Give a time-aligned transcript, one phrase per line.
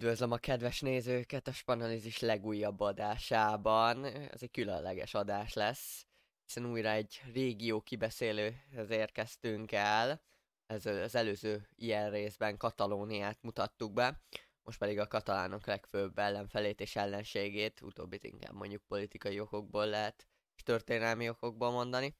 [0.00, 4.04] Üdvözlöm a kedves nézőket a Spanalizis legújabb adásában.
[4.04, 6.06] Ez egy különleges adás lesz,
[6.44, 10.22] hiszen újra egy régió kibeszélőhez érkeztünk el.
[10.66, 14.22] Ez az előző ilyen részben Katalóniát mutattuk be,
[14.62, 20.62] most pedig a katalánok legfőbb ellenfelét és ellenségét, utóbbit inkább mondjuk politikai okokból lehet, és
[20.62, 22.16] történelmi okokból mondani,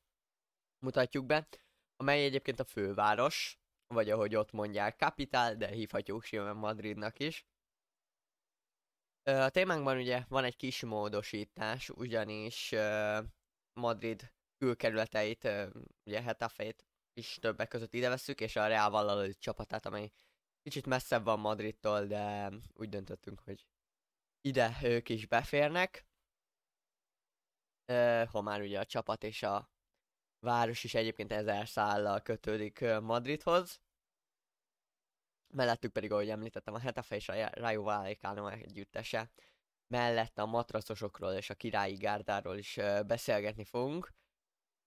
[0.78, 1.48] mutatjuk be,
[1.96, 7.49] amely egyébként a főváros, vagy ahogy ott mondják, Capital, de hívhatjuk simán Madridnak is.
[9.22, 12.74] A témánkban ugye van egy kis módosítás, ugyanis
[13.72, 15.48] Madrid külkerületeit,
[16.04, 20.10] ugye Hetafét is többek között ide veszük, és a Real Valladolid csapatát, amely
[20.62, 23.66] kicsit messzebb van Madridtól, de úgy döntöttünk, hogy
[24.40, 26.06] ide ők is beférnek.
[28.30, 29.70] Ha már ugye a csapat és a
[30.38, 33.80] város is egyébként ezer szállal kötődik Madridhoz.
[35.52, 39.30] Mellettük pedig, ahogy említettem, a Hetafe és a Rayo Vallecano együttese.
[39.86, 44.12] Mellett a matracosokról és a királyi gárdáról is beszélgetni fogunk.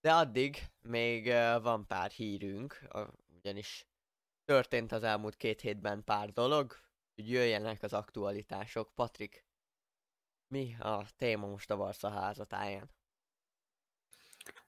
[0.00, 1.26] De addig még
[1.62, 2.88] van pár hírünk,
[3.36, 3.86] ugyanis
[4.44, 6.76] történt az elmúlt két hétben pár dolog,
[7.14, 8.94] hogy jöjjenek az aktualitások.
[8.94, 9.46] Patrik,
[10.46, 12.90] mi a téma most a Varsza házatáján?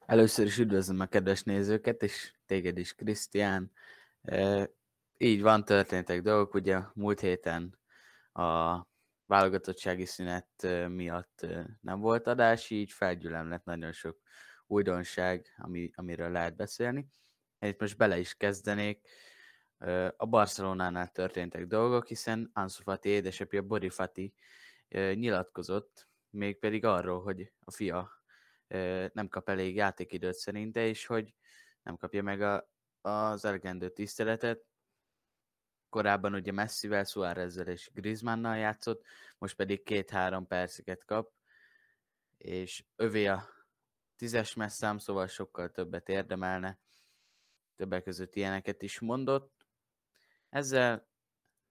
[0.07, 3.73] Először is üdvözlöm a kedves nézőket, és téged is, Krisztián.
[5.19, 7.79] Így van, történtek dolgok, ugye múlt héten
[8.33, 8.83] a
[9.27, 11.47] válogatottsági szünet miatt
[11.81, 14.19] nem volt adás, így felgyülemlett nagyon sok
[14.67, 17.09] újdonság, ami, amiről lehet beszélni.
[17.59, 19.09] Itt most bele is kezdenék.
[20.17, 24.35] A Barcelonánál történtek dolgok, hiszen Ansu Fati édesapja Borifati
[25.15, 28.11] nyilatkozott, mégpedig arról, hogy a fia
[29.13, 31.35] nem kap elég játékidőt szerinte, és hogy
[31.83, 32.69] nem kapja meg a,
[33.01, 34.65] az elegendő tiszteletet.
[35.89, 39.05] Korábban ugye Messivel, Suárezzel és Griezmannnal játszott,
[39.39, 41.33] most pedig két-három perceket kap,
[42.39, 43.49] és övé a
[44.17, 46.79] tízes messzám, szóval sokkal többet érdemelne.
[47.77, 49.67] Többek között ilyeneket is mondott.
[50.49, 51.09] Ezzel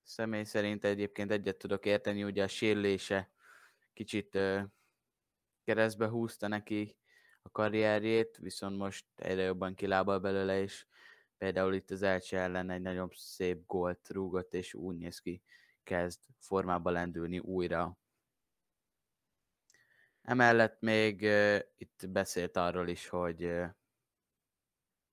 [0.03, 3.29] személy szerint egyébként egyet tudok érteni, ugye a sérülése
[3.93, 4.37] kicsit
[5.63, 6.97] keresztbe húzta neki
[7.41, 10.85] a karrierjét, viszont most egyre jobban kilábal belőle, és
[11.37, 15.41] például itt az Elcse ellen egy nagyon szép gólt rúgott, és úgy néz ki,
[15.83, 17.97] kezd formába lendülni újra.
[20.21, 23.69] Emellett még uh, itt beszélt arról is, hogy, uh,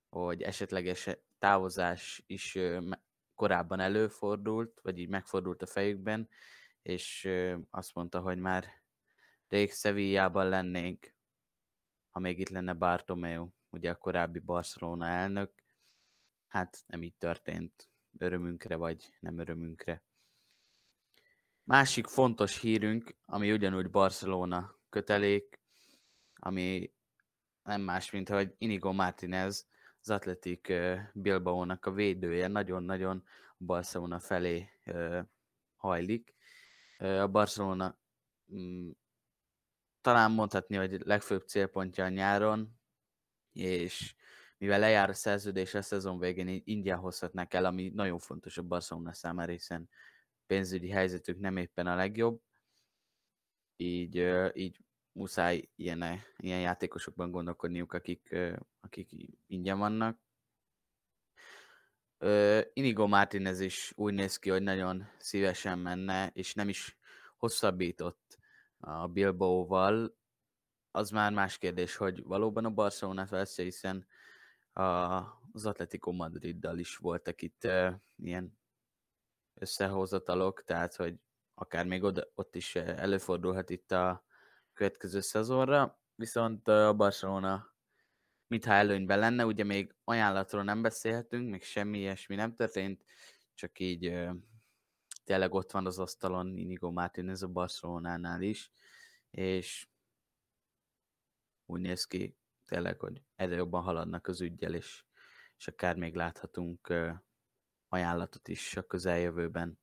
[0.09, 2.91] hogy esetleges távozás is uh,
[3.35, 6.29] korábban előfordult, vagy így megfordult a fejükben,
[6.83, 7.29] és
[7.71, 8.83] azt mondta, hogy már
[9.49, 11.15] rég Sevillában lennénk,
[12.11, 15.62] ha még itt lenne Bartomeu, ugye a korábbi Barcelona elnök.
[16.53, 20.03] Hát nem így történt, örömünkre vagy nem örömünkre.
[21.65, 25.61] Másik fontos hírünk, ami ugyanúgy Barcelona kötelék,
[26.35, 26.93] ami
[27.63, 29.69] nem más, mint hogy Inigo Martinez,
[30.01, 30.73] az Atletik
[31.13, 33.25] Bilbao-nak a védője, nagyon-nagyon
[33.59, 34.69] Barcelona felé
[35.77, 36.35] hajlik.
[36.99, 37.99] A Barcelona
[38.55, 38.91] mm,
[40.01, 42.81] talán mondhatni, hogy legfőbb célpontja a nyáron,
[43.53, 44.15] és
[44.63, 49.13] mivel lejár a szerződés a szezon végén, ingyen hozhatnak el, ami nagyon fontos a Barcelona
[49.13, 49.89] számára, hiszen
[50.47, 52.41] pénzügyi helyzetük nem éppen a legjobb,
[53.77, 54.79] így, így
[55.13, 56.05] muszáj ilyen,
[56.37, 58.37] ilyen játékosokban gondolkodniuk, akik,
[58.81, 59.11] akik
[59.47, 60.19] ingyen vannak.
[62.73, 66.99] Inigo Martinez is úgy néz ki, hogy nagyon szívesen menne, és nem is
[67.37, 68.39] hosszabbított
[68.79, 70.17] a Bilbao-val,
[70.91, 74.07] az már más kérdés, hogy valóban a Barcelonát vesz, hiszen
[74.73, 74.83] a,
[75.53, 78.59] az Atletico Madriddal is voltak itt uh, ilyen
[79.55, 81.15] összehozatalok, tehát hogy
[81.55, 84.25] akár még oda, ott is előfordulhat itt a
[84.73, 87.71] következő szezonra, viszont a Barcelona
[88.47, 93.05] mintha előnyben lenne, ugye még ajánlatról nem beszélhetünk, még semmi ilyesmi nem történt,
[93.55, 94.35] csak így uh,
[95.25, 98.71] tényleg ott van az asztalon Inigo Martinez a Barcelonánál is,
[99.31, 99.89] és
[101.67, 102.37] úgy néz ki
[102.73, 105.05] tényleg, hogy egyre jobban haladnak az ügyel, és,
[105.57, 106.95] és akár még láthatunk
[107.89, 109.79] ajánlatot is a közeljövőben.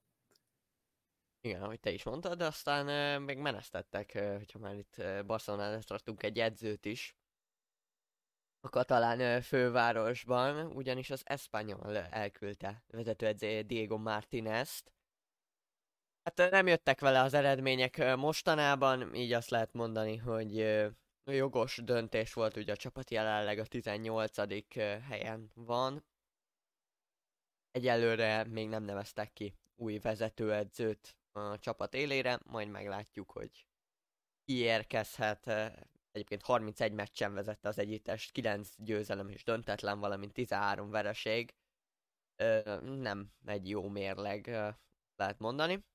[1.41, 6.39] Igen, ahogy te is mondtad, de aztán még menesztettek, hogyha már itt Barcelonánál tartunk egy
[6.39, 7.17] edzőt is,
[8.61, 14.93] a katalán fővárosban, ugyanis az Espanyol elküldte vezetőedző Diego Martinez-t,
[16.23, 20.55] Hát nem jöttek vele az eredmények mostanában, így azt lehet mondani, hogy
[21.31, 24.35] jogos döntés volt, ugye a csapat jelenleg a 18.
[25.01, 26.05] helyen van.
[27.71, 33.65] Egyelőre még nem neveztek ki új vezetőedzőt a csapat élére, majd meglátjuk, hogy
[34.45, 35.47] ki érkezhet.
[36.11, 41.53] Egyébként 31 meccsen vezette az együttest, 9 győzelem és döntetlen, valamint 13 vereség.
[42.81, 44.47] Nem egy jó mérleg,
[45.15, 45.85] lehet mondani.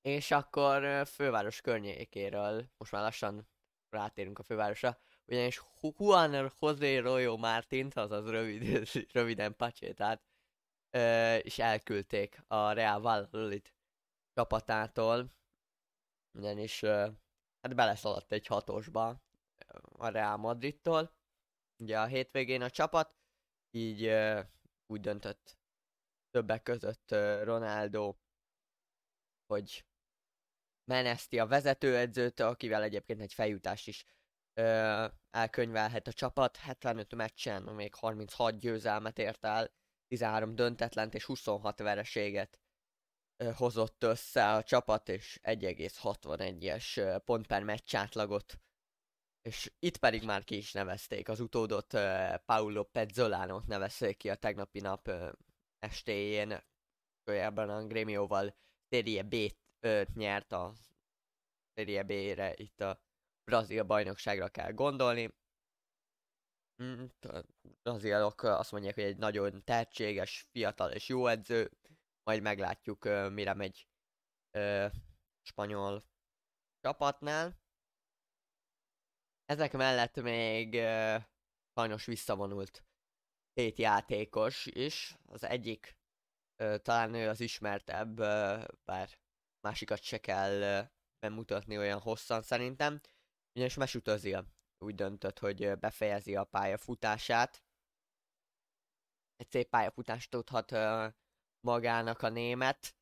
[0.00, 3.48] És akkor főváros környékéről, most már lassan
[3.92, 10.22] rátérünk a fővárosra, ugyanis Juan José Royo Martint, azaz rövid, röviden Pacsétát,
[11.42, 13.72] és elküldték a Real Valladolid
[14.34, 15.32] csapatától,
[16.38, 16.80] ugyanis
[17.60, 19.22] hát beleszaladt egy hatosba
[19.98, 21.14] a Real Madridtól.
[21.76, 23.14] Ugye a hétvégén a csapat,
[23.70, 24.12] így
[24.86, 25.58] úgy döntött
[26.30, 27.10] többek között
[27.42, 28.14] Ronaldo,
[29.46, 29.84] hogy
[30.84, 34.04] meneszti a vezetőedzőt, akivel egyébként egy feljutást is
[34.54, 36.56] ö, elkönyvelhet a csapat.
[36.56, 39.72] 75 meccsen még 36 győzelmet ért el,
[40.08, 42.58] 13 döntetlent és 26 vereséget
[43.36, 48.60] ö, hozott össze a csapat, és 1,61-es pont per meccs átlagot.
[49.42, 54.34] És itt pedig már ki is nevezték az utódot, ö, Paulo Pezzolano nevezték ki a
[54.34, 55.32] tegnapi nap ö,
[55.78, 56.64] estéjén,
[57.24, 58.56] ebben a Grémióval
[58.88, 59.22] Serie
[59.82, 60.72] B-t nyert a
[61.74, 63.00] Serie B-re itt a
[63.44, 65.34] brazil bajnokságra kell gondolni.
[66.82, 67.42] Mm, a
[67.82, 71.70] brazilok azt mondják, hogy egy nagyon tehetséges, fiatal és jó edző,
[72.22, 73.86] majd meglátjuk, mire megy
[74.50, 74.86] ö,
[75.42, 76.02] spanyol
[76.80, 77.60] csapatnál.
[79.44, 81.16] Ezek mellett még ö,
[81.74, 82.84] sajnos visszavonult
[83.54, 85.16] két játékos is.
[85.26, 85.96] Az egyik
[86.56, 89.21] ö, talán ő az ismertebb, ö, bár
[89.62, 90.88] másikat se kell
[91.18, 93.00] bemutatni olyan hosszan szerintem.
[93.54, 94.46] Ugyanis Mesut Özil
[94.78, 97.64] úgy döntött, hogy befejezi a pályafutását.
[99.36, 100.70] Egy szép pályafutást tudhat
[101.60, 102.96] magának a német.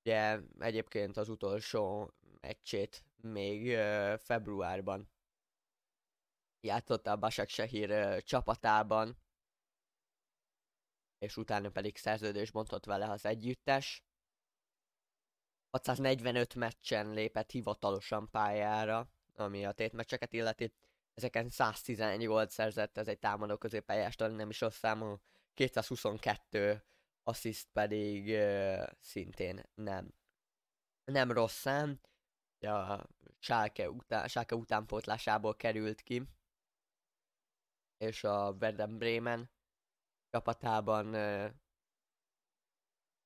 [0.00, 3.76] Ugye egyébként az utolsó meccsét még
[4.18, 5.12] februárban
[6.60, 9.18] játszotta a Basak Sehir csapatában,
[11.18, 14.04] és utána pedig szerződés bontott vele az együttes.
[15.74, 20.72] 645 meccsen lépett hivatalosan pályára, ami a tétmeccseket illeti.
[21.14, 25.20] Ezeken 111 gólt szerzett, ez egy támadó középpályás, nem is rossz számú.
[25.54, 26.84] 222
[27.22, 30.14] assziszt pedig uh, szintén nem.
[31.04, 32.00] Nem rossz szám.
[32.60, 33.06] A
[33.38, 36.22] Schalke, után, Schalke utánpótlásából került ki.
[37.98, 39.50] És a Werder Bremen
[40.30, 41.14] csapatában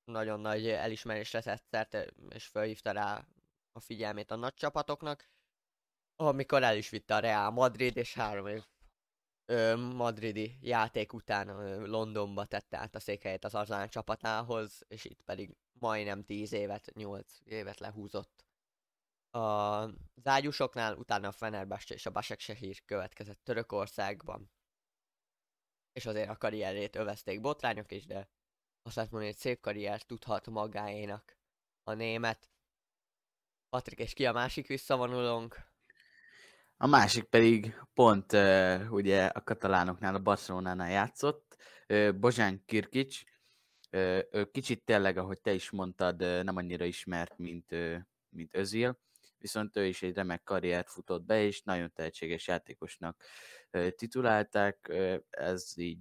[0.08, 3.24] nagyon nagy elismerésre tett szert, és felhívta rá
[3.72, 5.30] a figyelmét a nagy csapatoknak
[6.20, 8.64] amikor el is vitte a Real Madrid, és három év
[9.76, 11.46] madridi játék után
[11.84, 17.38] Londonba tette át a székhelyét az Arzán csapatához, és itt pedig majdnem 10 évet, 8
[17.44, 18.44] évet lehúzott.
[19.30, 19.84] A
[20.14, 24.50] zágyusoknál utána a Fenerbahce és a Basaksehir következett Törökországban,
[25.92, 28.28] és azért a karrierét övezték botrányok is, de
[28.88, 31.36] azt lehet mondani, hogy szép karriert tudhat magáénak
[31.82, 32.50] a német.
[33.68, 35.56] Patrik, és ki a másik visszavonulónk?
[36.76, 41.56] A másik pedig pont uh, ugye a katalánoknál, a Barcelonánál játszott,
[41.88, 43.22] uh, Bozsán Kirkics,
[43.90, 47.96] uh, kicsit tényleg, ahogy te is mondtad, uh, nem annyira ismert, mint, uh,
[48.28, 48.98] mint Özil,
[49.38, 53.24] viszont ő is egy remek karriert futott be, és nagyon tehetséges játékosnak
[53.96, 54.92] titulálták,
[55.30, 55.98] ez így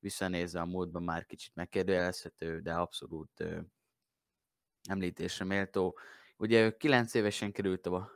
[0.00, 3.58] visszanézve a múltban már kicsit megkérdőjelezhető, de abszolút uh,
[4.88, 5.98] említésre méltó.
[6.36, 8.10] Ugye ő 9 évesen került a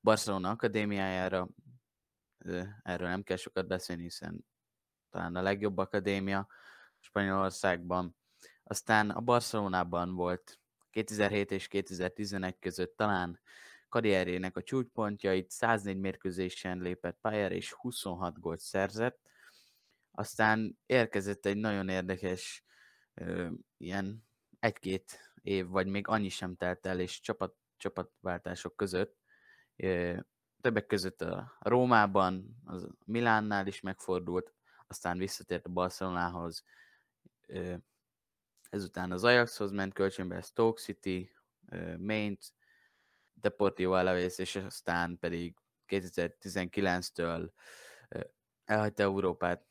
[0.00, 1.48] Barcelona akadémiájára,
[2.82, 4.44] erről nem kell sokat beszélni, hiszen
[5.10, 6.46] talán a legjobb akadémia
[7.00, 8.16] Spanyolországban.
[8.62, 10.58] Aztán a Barcelonában volt
[10.90, 13.40] 2007 és 2011 között talán
[13.88, 19.20] karrierjének a csúcspontjait, 104 mérkőzésen lépett pályára és 26 gólt szerzett.
[20.18, 22.64] Aztán érkezett egy nagyon érdekes
[23.14, 24.28] ö, ilyen
[24.60, 29.16] egy-két év, vagy még annyi sem telt el, és csapat, csapatváltások között.
[30.60, 34.54] Többek között a Rómában, az Milánnál is megfordult,
[34.86, 36.64] aztán visszatért a Barcelonához,
[38.70, 41.32] ezután az Ajaxhoz ment kölcsönbe, Stoke City,
[41.98, 42.52] Maint,
[43.32, 45.56] Deportivo Alaves, és aztán pedig
[45.88, 47.50] 2019-től
[48.64, 49.67] elhagyta Európát,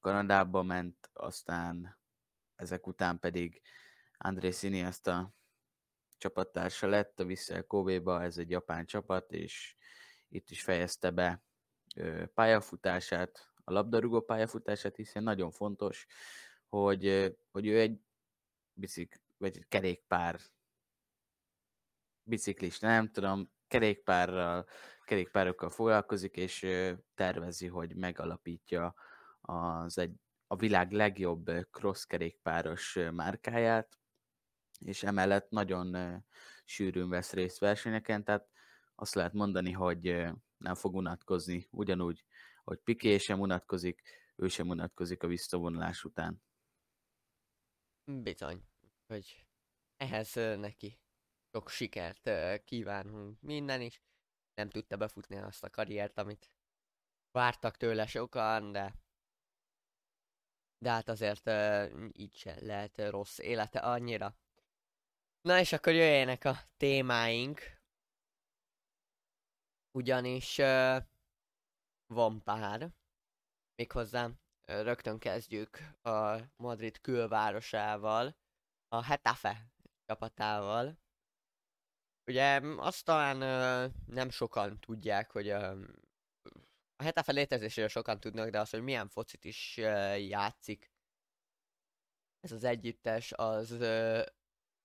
[0.00, 1.98] Kanadába ment, aztán
[2.56, 3.62] ezek után pedig
[4.18, 4.88] André Szini
[6.18, 9.76] csapattársa lett a Vissel Kobe-ba, ez egy japán csapat, és
[10.28, 11.42] itt is fejezte be
[12.34, 16.06] pályafutását, a labdarúgó pályafutását, hiszen nagyon fontos,
[16.68, 18.00] hogy, hogy ő egy
[18.72, 20.40] bicik, vagy kerékpár
[22.22, 24.66] biciklista, nem tudom, kerékpárral,
[25.04, 26.66] kerékpárokkal foglalkozik, és
[27.14, 28.94] tervezi, hogy megalapítja
[29.40, 30.14] az egy,
[30.46, 33.98] a világ legjobb cross kerékpáros márkáját,
[34.78, 36.22] és emellett nagyon
[36.64, 38.48] sűrűn vesz részt versenyeken, tehát
[38.94, 40.02] azt lehet mondani, hogy
[40.56, 42.24] nem fog unatkozni, ugyanúgy,
[42.64, 44.02] hogy Piqué sem unatkozik,
[44.36, 46.42] ő sem unatkozik a visszavonulás után.
[48.04, 48.64] Bizony,
[49.06, 49.46] hogy
[49.96, 51.00] ehhez neki
[51.52, 52.30] sok sikert
[52.64, 54.02] kívánunk minden is.
[54.54, 56.54] Nem tudta befutni azt a karriert, amit
[57.30, 58.94] vártak tőle sokan, de
[60.82, 64.36] de hát azért uh, így se lehet rossz élete annyira.
[65.40, 67.60] Na és akkor jöjjenek a témáink.
[69.90, 70.96] Ugyanis uh,
[72.06, 72.90] van pár.
[73.74, 74.34] Méghozzá uh,
[74.64, 78.36] rögtön kezdjük a Madrid külvárosával,
[78.88, 79.66] a Hetafe
[80.06, 80.98] csapatával.
[82.26, 85.78] Ugye azt talán uh, nem sokan tudják, hogy uh,
[87.00, 89.76] a Hetafe létezéséről sokan tudnak, de az, hogy milyen focit is
[90.16, 90.92] játszik
[92.40, 93.70] ez az együttes, az,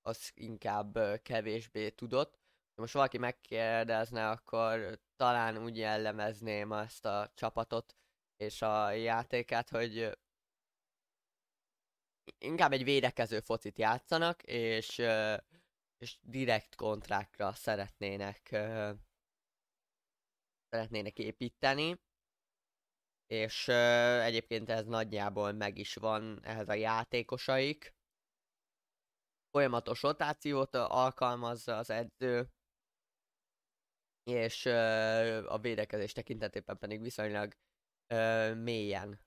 [0.01, 2.39] az inkább kevésbé tudott.
[2.75, 7.95] Most valaki megkérdezne, akkor talán úgy jellemezném ezt a csapatot
[8.37, 10.17] és a játékát, hogy
[12.37, 15.01] inkább egy védekező focit játszanak, és
[15.97, 18.49] és direkt kontrákra szeretnének
[20.75, 21.99] szeretnének építeni,
[23.27, 27.93] és egyébként ez nagyjából meg is van ehhez a játékosaik.
[29.51, 32.49] Folyamatos rotációt alkalmazza az edző,
[34.23, 34.65] és
[35.45, 37.53] a védekezés tekintetében pedig viszonylag
[38.13, 39.23] uh, mélyen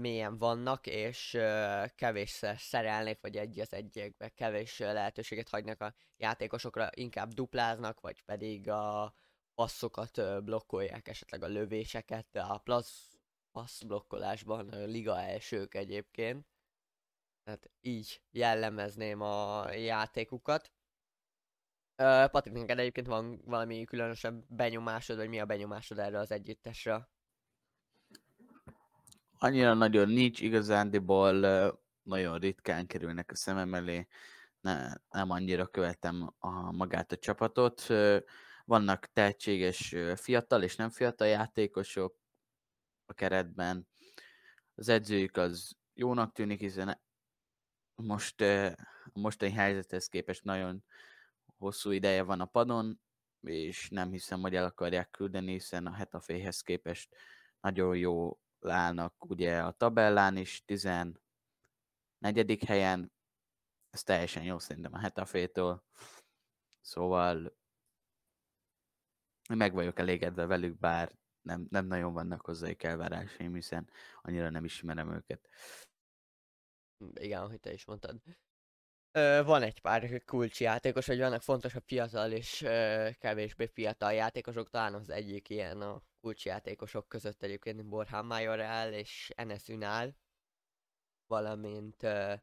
[0.00, 6.88] mélyen vannak, és uh, kevésszer szerelnek, vagy egy az egyekbe kevés lehetőséget hagynak a játékosokra,
[6.94, 9.14] inkább dupláznak, vagy pedig a
[9.54, 13.15] passzokat blokkolják, esetleg a lövéseket, a plusz
[13.56, 16.46] passz blokkolásban uh, liga elsők egyébként.
[17.44, 20.72] Tehát így jellemezném a játékukat.
[22.02, 27.08] Uh, Patrik, neked egyébként van valami különösebb benyomásod, vagy mi a benyomásod erre az együttesre?
[29.38, 31.32] annyira nagyon nincs, igazándiból
[32.02, 34.06] nagyon ritkán kerülnek a szemem elé,
[34.60, 37.86] ne, nem annyira követem a, magát a csapatot.
[38.64, 42.25] Vannak tehetséges fiatal és nem fiatal játékosok
[43.06, 43.88] a keretben.
[44.74, 47.00] Az edzőjük az jónak tűnik, hiszen
[47.94, 48.74] most a
[49.12, 50.84] mostani helyzethez képest nagyon
[51.58, 53.00] hosszú ideje van a padon,
[53.40, 57.14] és nem hiszem, hogy el akarják küldeni, hiszen a Hetaféhez képest
[57.60, 61.18] nagyon jó állnak ugye a tabellán is 14.
[62.66, 63.12] helyen,
[63.90, 65.84] ez teljesen jó szerintem a Hetafétől,
[66.80, 67.56] szóval
[69.48, 71.12] meg vagyok elégedve velük, bár
[71.46, 73.88] nem, nem nagyon vannak hozzá elvárásaim, hiszen
[74.22, 75.48] annyira nem ismerem őket.
[77.14, 78.20] Igen, ahogy te is mondtad.
[79.12, 84.94] Ö, van egy pár kulcsjátékos, hogy vannak fontosabb fiatal és ö, kevésbé fiatal játékosok, talán
[84.94, 90.16] az egyik ilyen a kulcsjátékosok között egyébként Borhán Majoral és Enes Ünál,
[91.26, 92.40] valamint uh,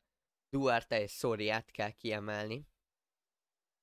[0.50, 2.67] Duarte és Soriát kell kiemelni.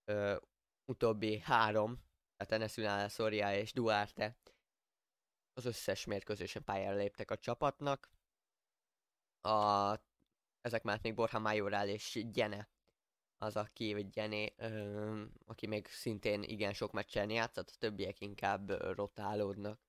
[0.06, 0.36] Uh,
[0.84, 2.04] utóbbi három,
[2.36, 4.36] tehát Enes Ünál, Soria és Duarte
[5.54, 8.10] az összes mérkőzésen pályára léptek a csapatnak.
[9.40, 9.94] A,
[10.60, 12.68] ezek már még Borja Majoral és Gyene
[13.42, 18.70] az, aki, vagy Gyené, ö, aki még szintén igen sok meccsen játszott, a többiek inkább
[18.70, 19.80] rotálódnak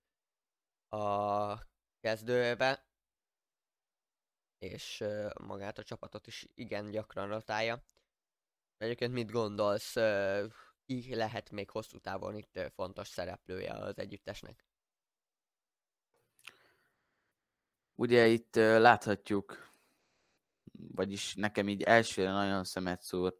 [0.87, 1.57] a
[1.99, 2.85] kezdőbe,
[4.59, 7.83] és ö, magát a csapatot is igen gyakran rotálja.
[8.77, 10.45] Egyébként mit gondolsz, ö,
[10.85, 14.70] ki lehet még hosszú távon itt fontos szereplője az együttesnek?
[18.01, 19.73] Ugye itt láthatjuk
[20.71, 23.35] vagyis nekem így elsőre nagyon szemet szúrt,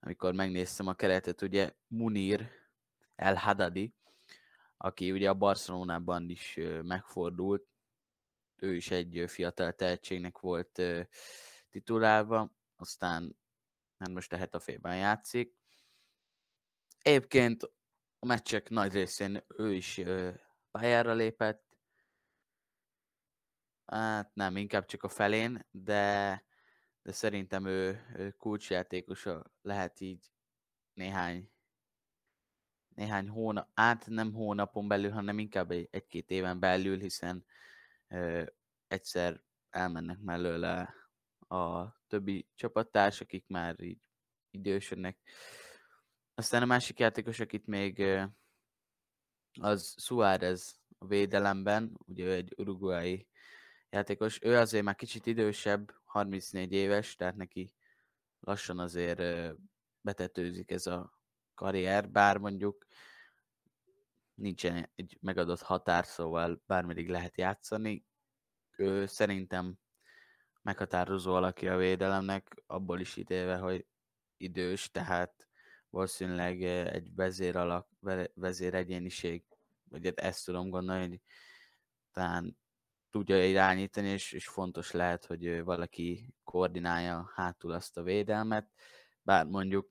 [0.00, 2.50] amikor megnéztem a keretet, ugye Munir
[3.16, 3.94] El Hadadi,
[4.76, 7.66] aki ugye a Barcelonában is megfordult,
[8.56, 10.82] ő is egy fiatal tehetségnek volt
[11.70, 13.36] titulálva, aztán
[13.98, 15.56] hát most a Hetafében játszik.
[16.98, 17.62] Egyébként
[18.18, 20.00] a meccsek nagy részén ő is
[20.70, 21.71] pályára lépett,
[23.96, 26.42] hát nem, inkább csak a felén, de
[27.02, 30.32] de szerintem ő, ő kulcsjátékosa lehet így
[30.92, 31.50] néhány
[32.94, 37.44] néhány hónap, át nem hónapon belül, hanem inkább egy, egy-két éven belül, hiszen
[38.08, 38.44] ö,
[38.88, 40.94] egyszer elmennek mellőle
[41.48, 44.08] a többi csapattárs, akik már így
[44.50, 45.18] idősödnek.
[46.34, 48.04] Aztán a másik játékos, akit még
[49.60, 53.28] az Suárez a védelemben, ugye ő egy uruguayi
[53.92, 57.72] játékos, ő azért már kicsit idősebb, 34 éves, tehát neki
[58.40, 59.54] lassan azért
[60.00, 61.18] betetőzik ez a
[61.54, 62.86] karrier, bár mondjuk
[64.34, 68.04] nincsen egy megadott határ, szóval bármeddig lehet játszani.
[68.76, 69.78] Ő szerintem
[70.62, 73.86] meghatározó alaki a védelemnek, abból is ítélve, hogy
[74.36, 75.48] idős, tehát
[75.90, 77.88] valószínűleg egy vezér alak,
[78.34, 78.86] vezér
[79.84, 81.20] vagy hát ezt tudom gondolni, hogy
[82.12, 82.56] talán
[83.12, 88.70] tudja irányítani, és, és fontos lehet, hogy valaki koordinálja hátul azt a védelmet,
[89.22, 89.90] bár mondjuk,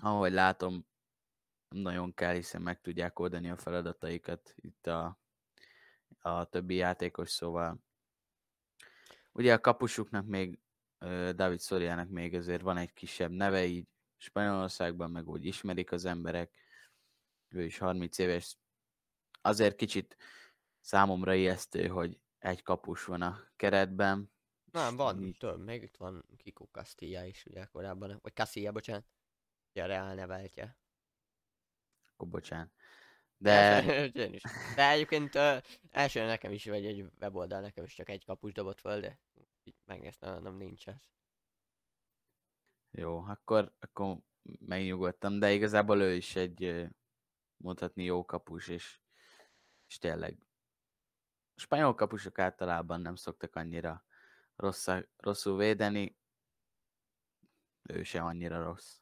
[0.00, 0.86] ahogy látom,
[1.68, 5.18] nagyon kell, hiszen meg tudják oldani a feladataikat itt a,
[6.20, 7.78] a többi játékos, szóval
[9.32, 10.58] ugye a kapusuknak még,
[11.34, 16.50] David Szoriának még azért van egy kisebb neve, így Spanyolországban meg úgy ismerik az emberek,
[17.48, 18.56] ő is 30 éves,
[19.40, 20.16] azért kicsit
[20.80, 24.32] számomra ijesztő, hogy egy kapus van a keretben.
[24.72, 25.36] Nem, van így...
[25.36, 29.06] több, még itt van Kiko Castilla is, ugye korábban, vagy Castilla, bocsánat,
[29.70, 30.78] ugye a Real neveltje.
[32.12, 32.72] Akkor bocsánat.
[33.36, 33.82] De...
[34.12, 34.42] Én is.
[34.74, 38.80] De egyébként uh, első nekem is, vagy egy weboldal nekem is csak egy kapus dobott
[38.80, 39.20] föl, de
[39.84, 41.02] megnéztem, nem nincs ez.
[42.90, 46.88] Jó, akkor, akkor megnyugodtam, de igazából ő is egy
[47.56, 49.00] mondhatni jó kapus, és,
[49.86, 50.47] és tényleg
[51.58, 54.04] spanyol kapusok általában nem szoktak annyira
[54.56, 56.16] rossz, rosszul védeni,
[57.82, 58.96] ő sem annyira rossz.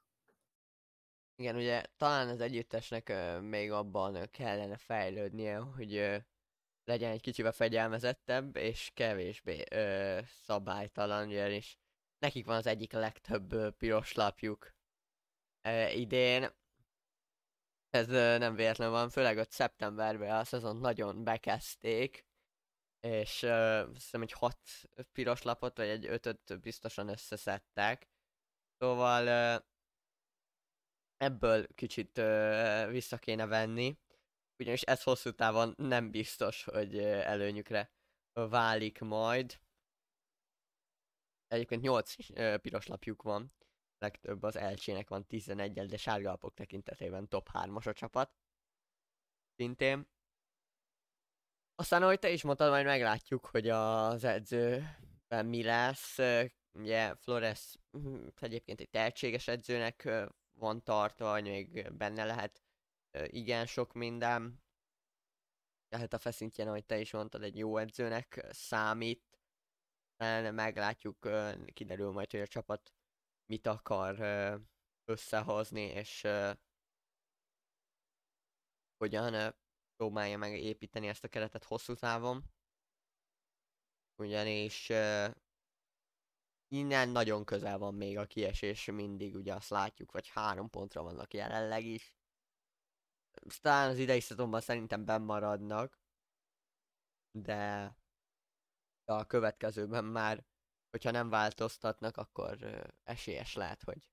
[1.37, 6.17] Igen, ugye talán az együttesnek uh, még abban kellene fejlődnie, hogy uh,
[6.85, 11.77] legyen egy kicsivel fegyelmezettebb, és kevésbé uh, szabálytalan, és
[12.19, 14.75] nekik van az egyik legtöbb uh, piros lapjuk
[15.69, 16.49] uh, idén.
[17.91, 22.26] Ez uh, nem véletlen van, főleg ott szeptemberben a szezon nagyon bekezdték,
[23.07, 24.59] és uh, hiszem, hogy hat
[25.13, 28.09] piros lapot, vagy egy ötöt biztosan összeszedtek.
[28.79, 29.65] Szóval uh,
[31.17, 33.99] ebből kicsit uh, vissza kéne venni,
[34.59, 37.93] ugyanis ez hosszú távon nem biztos, hogy uh, előnyükre
[38.33, 39.61] válik majd.
[41.47, 43.53] Egyébként 8 uh, piros lapjuk van,
[43.99, 48.35] legtöbb az elcsének van 11 de sárgalapok tekintetében top 3-as a csapat.
[49.55, 50.16] Szintén.
[51.79, 56.19] Aztán, ahogy te is mondtad, majd meglátjuk, hogy az edzőben mi lesz.
[56.73, 60.09] Ugye Flores hm, egyébként egy tehetséges edzőnek
[60.53, 62.63] van tartva, hogy még benne lehet
[63.27, 64.63] igen sok minden.
[65.89, 69.39] Tehát a feszintjén, ahogy te is mondtad, egy jó edzőnek számít.
[70.51, 71.29] Meglátjuk,
[71.73, 72.95] kiderül majd, hogy a csapat
[73.47, 74.19] mit akar
[75.05, 76.27] összehozni, és
[78.97, 79.55] hogyan
[79.97, 82.45] próbálja meg építeni ezt a keretet hosszú távon.
[84.17, 85.35] Ugyanis uh,
[86.69, 91.35] innen nagyon közel van még a kiesés, mindig ugye azt látjuk, vagy három pontra vannak
[91.35, 92.17] jelenleg is.
[93.47, 96.01] Aztán az idei szezonban szerintem bennmaradnak,
[97.31, 97.95] de
[99.05, 100.45] a következőben már,
[100.91, 104.09] hogyha nem változtatnak, akkor uh, esélyes lehet, hogy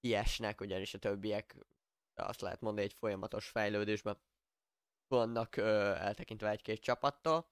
[0.00, 1.56] kiesnek, ugyanis a többiek
[2.14, 4.20] azt lehet mondani, egy folyamatos fejlődésben
[5.08, 7.50] vannak ö, eltekintve egy-két csapattól.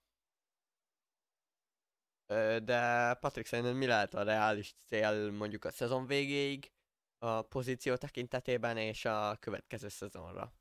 [2.27, 6.73] Ö, de Patrik szerinted mi lehet a reális cél mondjuk a szezon végéig
[7.19, 10.53] a pozíció tekintetében és a következő szezonra?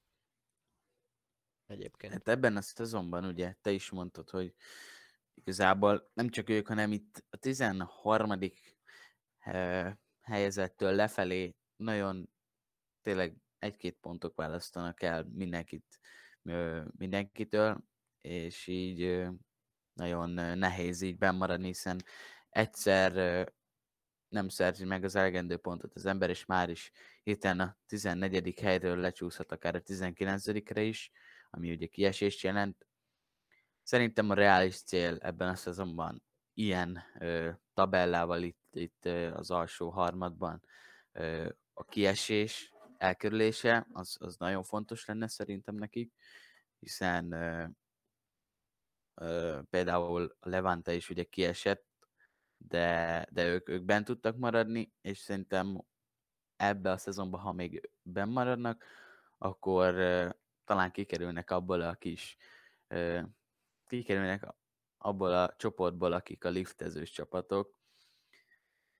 [1.68, 2.14] Egyébként.
[2.14, 4.56] Hát ebben a szezonban ugye te is mondtad, hogy
[5.34, 8.40] igazából nem csak ők, hanem itt a 13.
[10.22, 12.30] helyezettől lefelé nagyon
[13.02, 16.00] tényleg egy-két pontok választanak el mindenkit
[16.98, 17.84] mindenkitől,
[18.22, 19.28] és így
[19.94, 22.04] nagyon nehéz így bennmaradni, hiszen
[22.50, 23.14] egyszer
[24.28, 26.92] nem szerzi meg az elegendő pontot az ember, és már is
[27.24, 28.60] héten a 14.
[28.60, 31.12] helyről lecsúszhat akár a 19-re is,
[31.50, 32.88] ami ugye kiesést jelent.
[33.84, 40.64] Szerintem a reális cél ebben a szezonban ilyen ö, tabellával itt, itt az alsó harmadban
[41.74, 46.14] a kiesés, elkerülése, az, az nagyon fontos lenne szerintem nekik,
[46.80, 47.66] hiszen ö,
[49.16, 51.86] ö, például Levante is ugye kiesett,
[52.58, 55.82] de, de ők, ők bent tudtak maradni, és szerintem
[56.56, 58.86] ebbe a szezonban, ha még benn maradnak,
[59.38, 60.30] akkor ö,
[60.66, 62.38] talán kikerülnek abból a kis,
[62.88, 63.22] ö,
[63.86, 64.46] kikerülnek
[64.98, 67.74] abból a csoportból, akik a liftezős csapatok,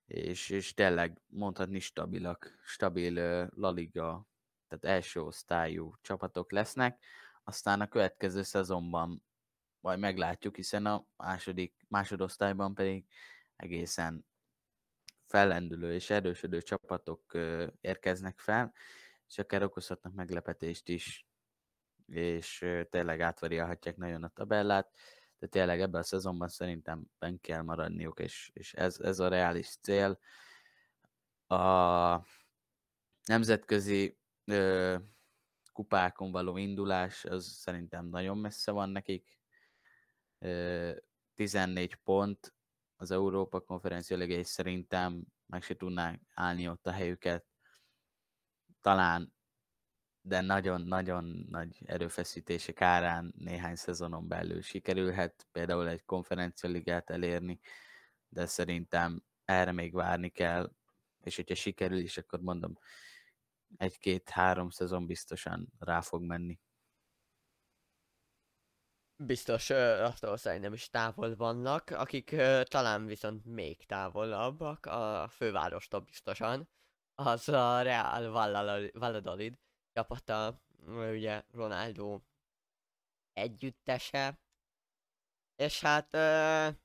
[0.06, 4.26] és, és tényleg mondhatni stabilak, stabil uh, La Liga,
[4.68, 7.04] tehát első osztályú csapatok lesznek,
[7.44, 9.22] aztán a következő szezonban
[9.80, 13.04] majd meglátjuk, hiszen a második, másodosztályban pedig
[13.56, 14.26] egészen
[15.26, 17.38] fellendülő és erősödő csapatok
[17.80, 18.72] érkeznek fel,
[19.28, 21.26] és akár okozhatnak meglepetést is,
[22.06, 24.92] és tényleg átvariálhatják nagyon a tabellát
[25.38, 29.76] de tényleg ebben a szezonban szerintem ben kell maradniuk, és, és ez, ez a reális
[29.80, 30.18] cél.
[31.46, 32.20] A
[33.24, 34.96] nemzetközi ö,
[35.72, 39.38] kupákon való indulás, az szerintem nagyon messze van nekik.
[40.38, 40.96] Ö,
[41.34, 42.54] 14 pont
[42.96, 47.46] az Európa konferencia ligei szerintem meg se tudnák állni ott a helyüket.
[48.80, 49.35] Talán
[50.26, 57.60] de nagyon-nagyon nagy erőfeszítések árán néhány szezonon belül sikerülhet például egy konferencialigát elérni,
[58.28, 60.72] de szerintem erre még várni kell,
[61.20, 62.78] és hogyha sikerül is, akkor mondom,
[63.76, 66.60] egy-két-három szezon biztosan rá fog menni.
[69.16, 76.68] Biztos, attól szerintem is távol vannak, akik talán viszont még távolabbak, a fővárostól biztosan,
[77.14, 78.30] az a Real
[78.92, 79.58] Valladolid,
[79.96, 82.20] csapata, ugye Ronaldo
[83.32, 84.40] együttese,
[85.56, 86.76] és hát uh,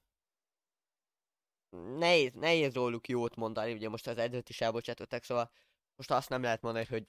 [1.97, 5.51] nehéz, nehéz róluk jót mondani, ugye most az edzőt is elbocsátottak, szóval
[5.95, 7.07] most azt nem lehet mondani, hogy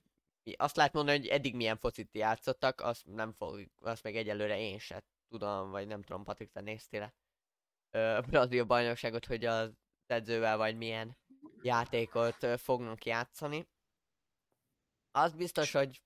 [0.56, 4.78] azt lehet mondani, hogy eddig milyen focit játszottak, azt nem fog, azt meg egyelőre én
[4.78, 7.14] se tudom, vagy nem tudom, Patrik, te néztél
[7.90, 9.72] a brazil bajnokságot, hogy az
[10.06, 11.16] edzővel vagy milyen
[11.62, 13.68] játékot fognak játszani.
[15.14, 16.02] Az biztos, hogy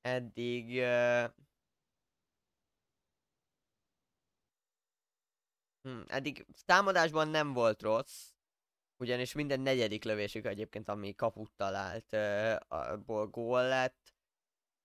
[0.00, 1.30] eddig uh...
[5.82, 8.30] hm, eddig támadásban nem volt rossz,
[8.96, 14.14] ugyanis minden negyedik lövésük egyébként, ami kaput talált, uh, abból gól lett,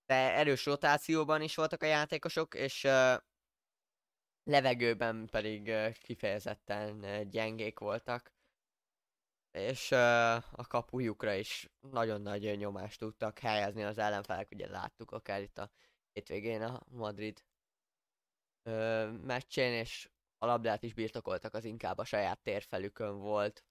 [0.06, 3.16] de erős rotációban is voltak a játékosok, és uh,
[4.44, 8.32] levegőben pedig uh, kifejezetten uh, gyengék voltak
[9.50, 15.42] és uh, a kapujukra is nagyon nagy nyomást tudtak helyezni az ellenfelek, ugye láttuk akár
[15.42, 15.70] itt a
[16.12, 17.44] hétvégén a Madrid
[18.64, 23.64] uh, meccsén, és a labdát is birtokoltak, az inkább a saját térfelükön volt.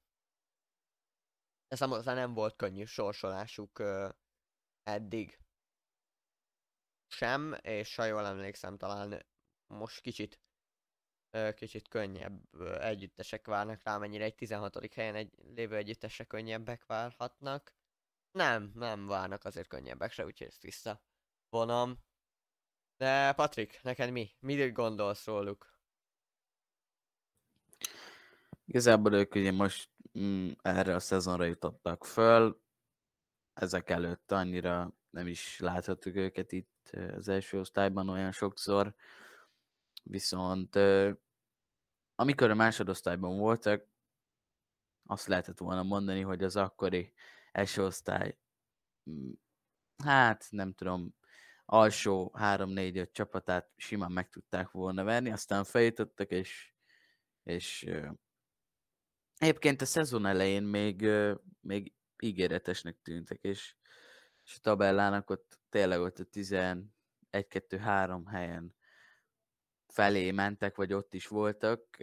[1.67, 4.09] De számomra nem volt könnyű sorsolásuk uh,
[4.83, 5.39] eddig
[7.07, 9.25] sem, és ha jól emlékszem, talán
[9.67, 10.39] most kicsit
[11.55, 14.93] kicsit könnyebb együttesek várnak rá, mennyire egy 16.
[14.93, 17.73] helyen egy lévő együttesek könnyebbek várhatnak.
[18.31, 22.03] Nem, nem várnak azért könnyebbek se, úgyhogy ezt visszavonom.
[22.97, 24.31] De Patrik, neked mi?
[24.39, 25.77] Mit gondolsz róluk?
[28.65, 29.89] Igazából ők ugye most
[30.19, 32.61] mm, erre a szezonra jutottak föl,
[33.53, 38.95] ezek előtt annyira nem is láthattuk őket itt az első osztályban olyan sokszor,
[40.09, 40.75] Viszont
[42.15, 43.87] amikor a másodosztályban voltak,
[45.05, 47.13] azt lehetett volna mondani, hogy az akkori
[47.51, 48.37] első osztály,
[49.09, 49.31] mm,
[50.03, 51.15] hát nem tudom,
[51.65, 56.73] alsó 3-4-5 csapatát simán meg tudták volna verni, aztán feljutottak, és,
[57.43, 57.89] és
[59.37, 61.07] egyébként a szezon elején még,
[61.59, 63.75] még ígéretesnek tűntek, és,
[64.43, 68.77] és a tabellának ott tényleg ott a 11-2-3 helyen
[69.89, 71.97] felé mentek, vagy ott is voltak.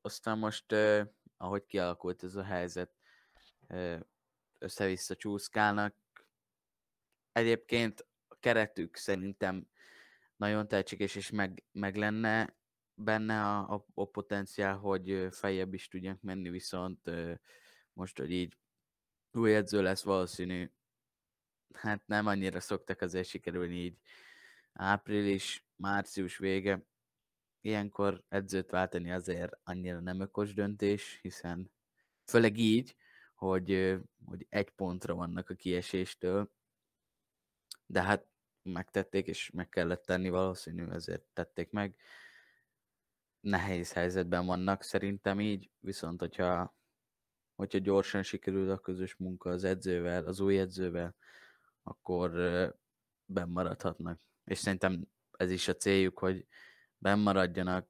[0.00, 0.74] Aztán most,
[1.36, 2.90] ahogy kialakult ez a helyzet,
[4.58, 5.94] össze-vissza csúszkálnak.
[7.32, 9.68] Egyébként a keretük szerintem
[10.36, 12.56] nagyon tehetséges, és meg, meg lenne
[12.94, 17.10] benne a, a, a potenciál, hogy feljebb is tudjanak menni, viszont
[17.92, 18.56] most, hogy így
[19.32, 20.70] új edző lesz valószínű,
[21.72, 23.98] hát nem annyira szoktak azért sikerülni így
[24.72, 26.82] április, március vége,
[27.64, 31.70] ilyenkor edzőt váltani azért annyira nem ökos döntés, hiszen
[32.24, 32.96] főleg így,
[33.34, 36.50] hogy, hogy egy pontra vannak a kieséstől,
[37.86, 38.26] de hát
[38.62, 41.96] megtették, és meg kellett tenni valószínű, ezért tették meg.
[43.40, 46.76] Nehéz helyzetben vannak szerintem így, viszont hogyha,
[47.54, 51.14] hogyha gyorsan sikerül a közös munka az edzővel, az új edzővel,
[51.82, 52.30] akkor
[53.24, 54.20] bennmaradhatnak.
[54.44, 56.46] És szerintem ez is a céljuk, hogy
[57.12, 57.88] maradjanak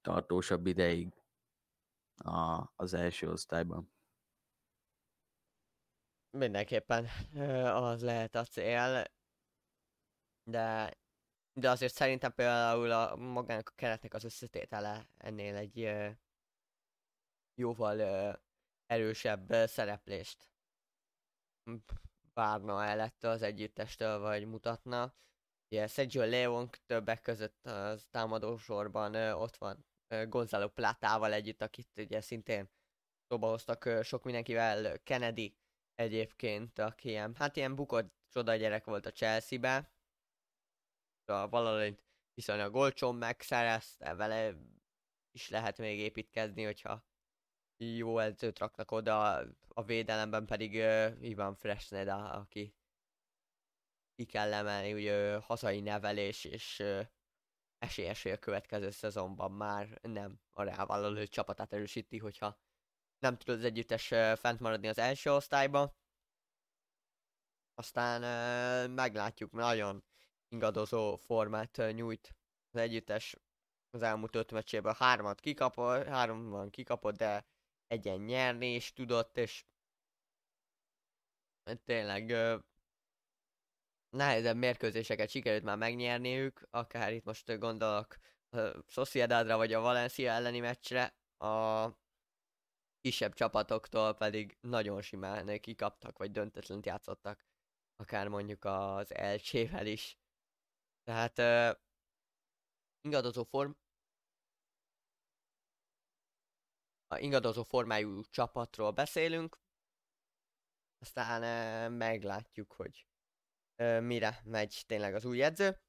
[0.00, 1.22] tartósabb ideig
[2.14, 3.92] a, az első osztályban.
[6.30, 7.06] Mindenképpen
[7.74, 9.04] az lehet a cél,
[10.42, 10.98] de,
[11.52, 15.90] de azért szerintem például a magának a keretnek az összetétele ennél egy
[17.54, 18.00] jóval
[18.86, 20.50] erősebb szereplést
[22.34, 25.14] várna el ettől az együttestől, vagy mutatna.
[25.74, 29.86] Ugye Sergio Leon többek között az támadó sorban ott van
[30.28, 32.70] Gonzalo Platával együtt, akit ugye szintén
[33.28, 35.56] szóba hoztak sok mindenkivel, Kennedy
[35.94, 39.92] egyébként, aki ilyen, hát ilyen bukott csoda gyerek volt a Chelsea-be,
[41.24, 42.02] a valahogy
[42.34, 44.54] viszonylag olcsón megszerezte, vele
[45.30, 47.04] is lehet még építkezni, hogyha
[47.76, 49.34] jó edzőt raknak oda,
[49.68, 52.74] a védelemben pedig uh, Ivan Fresneda, aki
[54.16, 57.06] ki kell emelni, ugye hazai nevelés, és uh,
[57.78, 62.58] esélyes, hogy a következő szezonban már nem a rávállaló csapatát erősíti, hogyha
[63.18, 65.96] nem tud az együttes fent maradni az első osztályba.
[67.74, 68.20] Aztán
[68.90, 70.04] meglátjuk, nagyon
[70.48, 72.36] ingadozó formát nyújt
[72.70, 73.36] az együttes
[73.90, 77.46] az elmúlt öt meccséből hármat kikapott, háromban kikapott, de
[77.86, 79.64] egyen nyerni is tudott, és
[81.84, 82.58] tényleg ö,
[84.14, 88.16] nehezebb mérkőzéseket sikerült már megnyerniük, akár itt most gondolok
[88.50, 91.88] a Sociedadra vagy a Valencia elleni meccsre, a
[93.00, 97.44] kisebb csapatoktól pedig nagyon simán kikaptak, vagy döntetlent játszottak,
[97.96, 100.18] akár mondjuk az Elcsével is.
[101.02, 101.80] Tehát uh,
[103.00, 103.70] ingadozó form,
[107.06, 109.58] a ingadozó formájú csapatról beszélünk,
[110.98, 113.06] aztán e, meglátjuk, hogy
[114.00, 115.80] mire megy tényleg az új edző.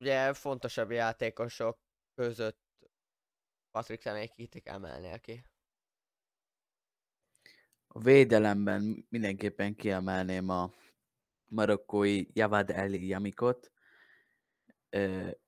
[0.00, 1.78] Ugye fontosabb játékosok
[2.14, 2.62] között
[3.70, 5.44] Patrick személy kit emelnél ki?
[7.86, 10.72] A védelemben mindenképpen kiemelném a
[11.44, 13.72] marokkói Javad El Yamikot,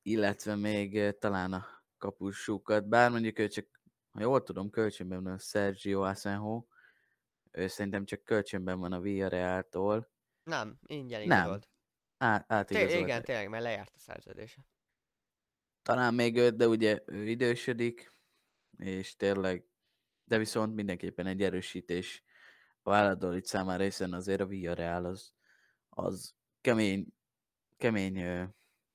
[0.02, 1.66] illetve még talán a
[1.98, 3.66] kapusukat, bár mondjuk ő csak
[4.11, 6.66] ha jól tudom, kölcsönben van a Sergio Asenjo,
[7.50, 10.11] ő szerintem csak kölcsönben van a Villarreal-tól.
[10.47, 11.69] Nem, ingyen igazolt.
[12.19, 14.61] Nem, Á, Té- igen, tényleg, mert lejárt a szerződése.
[15.83, 18.13] Talán még őt, de ugye ő idősödik,
[18.79, 19.67] és tényleg,
[20.25, 22.23] de viszont mindenképpen egy erősítés
[22.83, 25.35] a Valladolid számára, hiszen azért a Villarreal az,
[25.89, 27.07] az kemény,
[27.77, 28.45] kemény ö,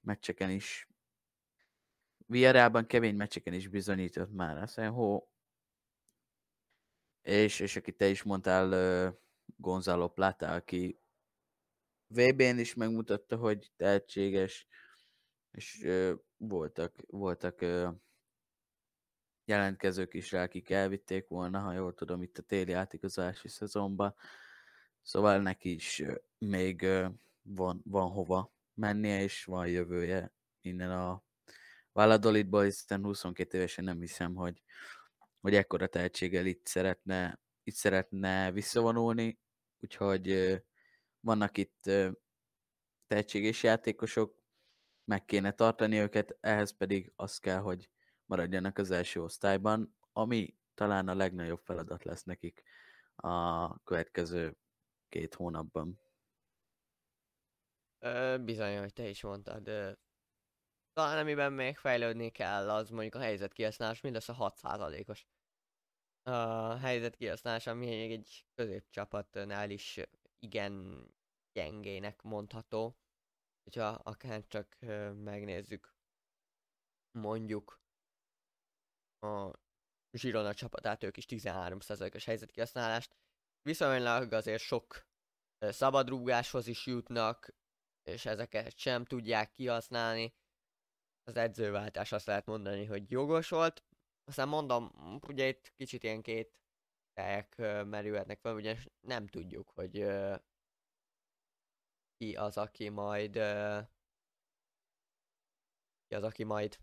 [0.02, 0.90] meccseken is
[2.26, 4.58] Villarrealban kemény meccseken is bizonyított már.
[4.58, 5.32] Aztán hó,
[7.22, 8.72] és, és aki te is mondtál,
[9.08, 9.20] uh,
[9.56, 11.01] Gonzalo Plata, aki
[12.14, 14.68] VB-n is megmutatta, hogy tehetséges,
[15.52, 17.94] és uh, voltak, voltak uh,
[19.46, 24.16] jelentkezők is rá, akik elvitték volna, ha jól tudom, itt a téli átigazási szezonban.
[25.02, 27.08] Szóval neki is uh, még uh,
[27.42, 31.24] van, van hova mennie, és van jövője innen a
[31.92, 34.62] Valladolidból, hiszen 22 évesen nem hiszem, hogy,
[35.40, 39.40] hogy ekkora tehetséggel itt szeretne, itt szeretne visszavonulni,
[39.80, 40.62] úgyhogy
[41.22, 41.90] vannak itt
[43.08, 44.40] tehetséges játékosok,
[45.04, 47.90] meg kéne tartani őket, ehhez pedig az kell, hogy
[48.26, 52.64] maradjanak az első osztályban, ami talán a legnagyobb feladat lesz nekik
[53.16, 54.58] a következő
[55.10, 56.00] két hónapban.
[58.44, 59.64] bizony, hogy te is mondtad,
[60.94, 65.28] talán amiben még fejlődni kell, az mondjuk a helyzet kihasználás mindössze 6%-os.
[66.24, 70.00] A helyzet kihasználás, ami még egy középcsapatnál is
[70.44, 71.06] igen
[71.54, 72.98] gyengének mondható.
[73.64, 74.78] Hogyha akár csak
[75.14, 75.96] megnézzük
[77.12, 77.82] mondjuk
[79.20, 79.52] a
[80.12, 83.16] Zsirona csapatát, ők is 13%-os helyzetkihasználást.
[83.62, 85.08] Viszonylag azért sok
[85.60, 87.56] szabadrúgáshoz is jutnak,
[88.04, 90.36] és ezeket sem tudják kihasználni
[91.24, 93.84] az edzőváltás azt lehet mondani, hogy jogos volt.
[94.24, 94.92] Aztán mondom,
[95.28, 96.61] ugye itt kicsit ilyen két
[97.22, 99.92] teljek merülhetnek fel, ugye nem tudjuk, hogy
[102.18, 103.34] ki az, aki majd
[106.08, 106.78] ki az, aki majd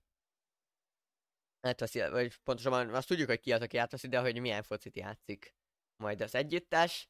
[1.61, 5.55] átveszi, vagy pontosabban azt tudjuk, hogy ki az, aki átveszi, de hogy milyen focit játszik
[5.97, 7.09] majd az együttes,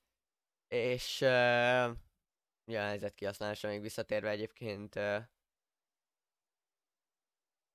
[0.69, 1.97] és uh,
[2.65, 5.23] ja, helyzet kihasználásra még visszatérve egyébként uh,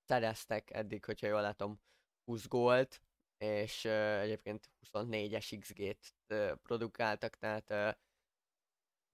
[0.06, 1.82] szereztek eddig, hogyha jól látom,
[2.26, 3.02] 20 gólt,
[3.44, 7.94] és uh, egyébként 24-es XG-t uh, produkáltak, tehát uh,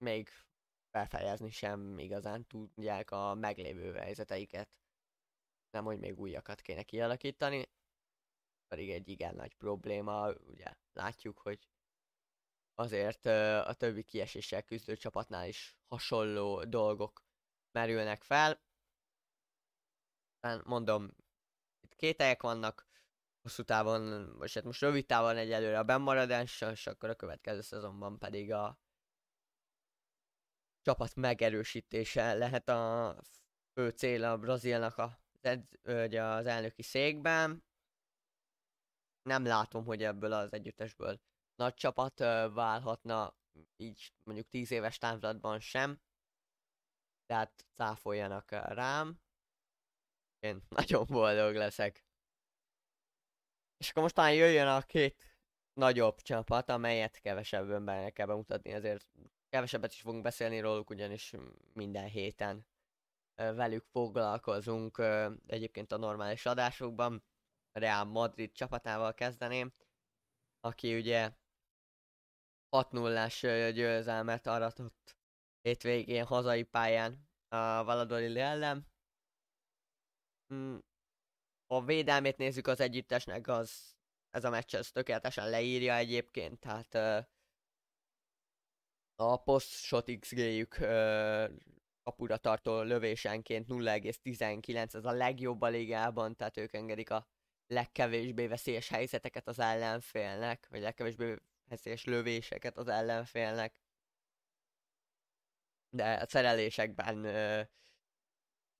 [0.04, 0.28] még
[0.90, 4.68] befejezni sem igazán tudják a meglévő helyzeteiket.
[5.70, 7.70] Nem, hogy még újakat kéne kialakítani,
[8.68, 11.68] pedig egy igen nagy probléma, ugye látjuk, hogy
[12.74, 17.24] azért uh, a többi kieséssel küzdő csapatnál is hasonló dolgok
[17.72, 18.60] merülnek fel,
[20.64, 21.10] mondom,
[21.80, 22.89] itt kételyek vannak,
[23.42, 24.02] hosszú távon,
[24.38, 28.78] most hát most rövid távon egyelőre a bennmaradás, és akkor a következő szezonban pedig a
[30.82, 33.16] csapat megerősítése lehet a
[33.72, 35.20] fő cél a Brazilnak a,
[36.10, 37.64] az elnöki székben.
[39.22, 41.20] Nem látom, hogy ebből az együttesből
[41.54, 42.18] nagy csapat
[42.52, 43.36] válhatna,
[43.76, 46.00] így mondjuk 10 éves távlatban sem.
[47.26, 49.20] Tehát cáfoljanak rám.
[50.38, 52.04] Én nagyon boldog leszek.
[53.80, 55.36] És akkor most már jöjjön a két
[55.72, 59.08] nagyobb csapat, amelyet kevesebb be kell bemutatni, ezért
[59.48, 61.34] kevesebbet is fogunk beszélni róluk, ugyanis
[61.72, 62.66] minden héten
[63.34, 64.98] velük foglalkozunk
[65.46, 67.24] egyébként a normális adásokban.
[67.72, 69.72] Real Madrid csapatával kezdeném,
[70.60, 71.30] aki ugye
[72.76, 73.40] 6-0-ás
[73.74, 75.16] győzelmet aratott
[75.60, 78.86] hétvégén hazai pályán a Valladolid ellen.
[81.72, 83.94] A védelmét nézzük az együttesnek, az
[84.30, 87.26] ez a meccs ez tökéletesen leírja egyébként, tehát uh,
[89.14, 91.50] a post-shot XG-jük uh,
[92.02, 97.28] kapura tartó lövésenként 0,19, ez a legjobb a ligában, tehát ők engedik a
[97.66, 101.36] legkevésbé veszélyes helyzeteket az ellenfélnek, vagy legkevésbé
[101.68, 103.74] veszélyes lövéseket az ellenfélnek.
[105.90, 107.66] De a szerelésekben uh,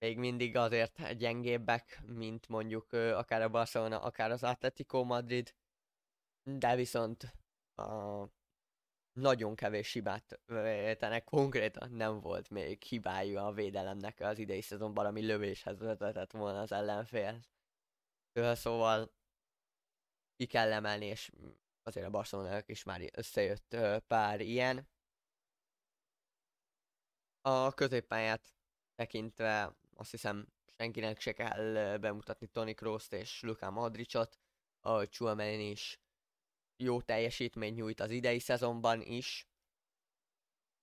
[0.00, 5.54] még mindig azért gyengébbek, mint mondjuk akár a Barcelona, akár az Atletico Madrid,
[6.42, 7.34] de viszont
[7.74, 8.24] a
[9.12, 15.26] nagyon kevés hibát vétenek, konkrétan nem volt még hibájú a védelemnek az idei szezonban, ami
[15.26, 17.40] lövéshez vezetett volna az ellenfél.
[18.34, 19.12] Szóval
[20.36, 21.30] ki kell emelni, és
[21.82, 24.88] azért a barcelona is már összejött pár ilyen.
[27.40, 28.54] A középpályát
[28.94, 34.38] tekintve azt hiszem senkinek se kell bemutatni Tony Kroos-t és Luka Modricot,
[34.80, 36.00] ahogy Chuameni is
[36.76, 39.48] jó teljesítményt nyújt az idei szezonban is.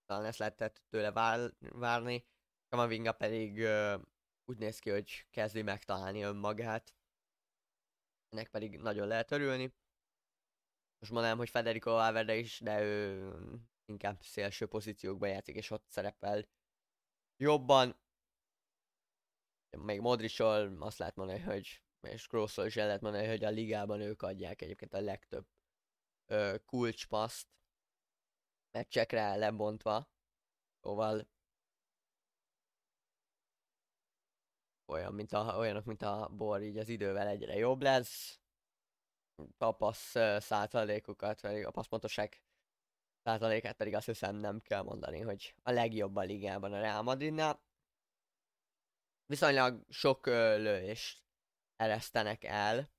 [0.06, 2.25] Talán ezt lehetett tőle vár, várni.
[2.69, 4.01] Kamavinga pedig uh,
[4.45, 6.95] úgy néz ki, hogy kezdi megtalálni önmagát.
[8.30, 9.73] Ennek pedig nagyon lehet örülni.
[10.99, 13.32] Most mondanám, hogy Federico Valverde is, de ő
[13.86, 16.47] inkább szélső pozíciókba játszik, és ott szerepel
[17.38, 18.06] jobban
[19.69, 24.01] még Modricsol azt lehet mondani, hogy és Krosszol is el lehet mondani, hogy a ligában
[24.01, 25.45] ők adják egyébként a legtöbb
[26.25, 27.47] ö, kulcspaszt
[28.71, 30.10] meccsekre lebontva.
[30.82, 31.27] Szóval
[34.86, 38.39] olyan, mint a, olyanok, mint a bor, így az idővel egyre jobb lesz.
[39.58, 42.41] A passz százalékokat, vagy a passzpontosság
[43.23, 47.66] százalékát pedig azt hiszem nem kell mondani, hogy a legjobb a ligában a Real Madridnál
[49.27, 51.23] viszonylag sok lövést
[51.75, 52.91] eresztenek el.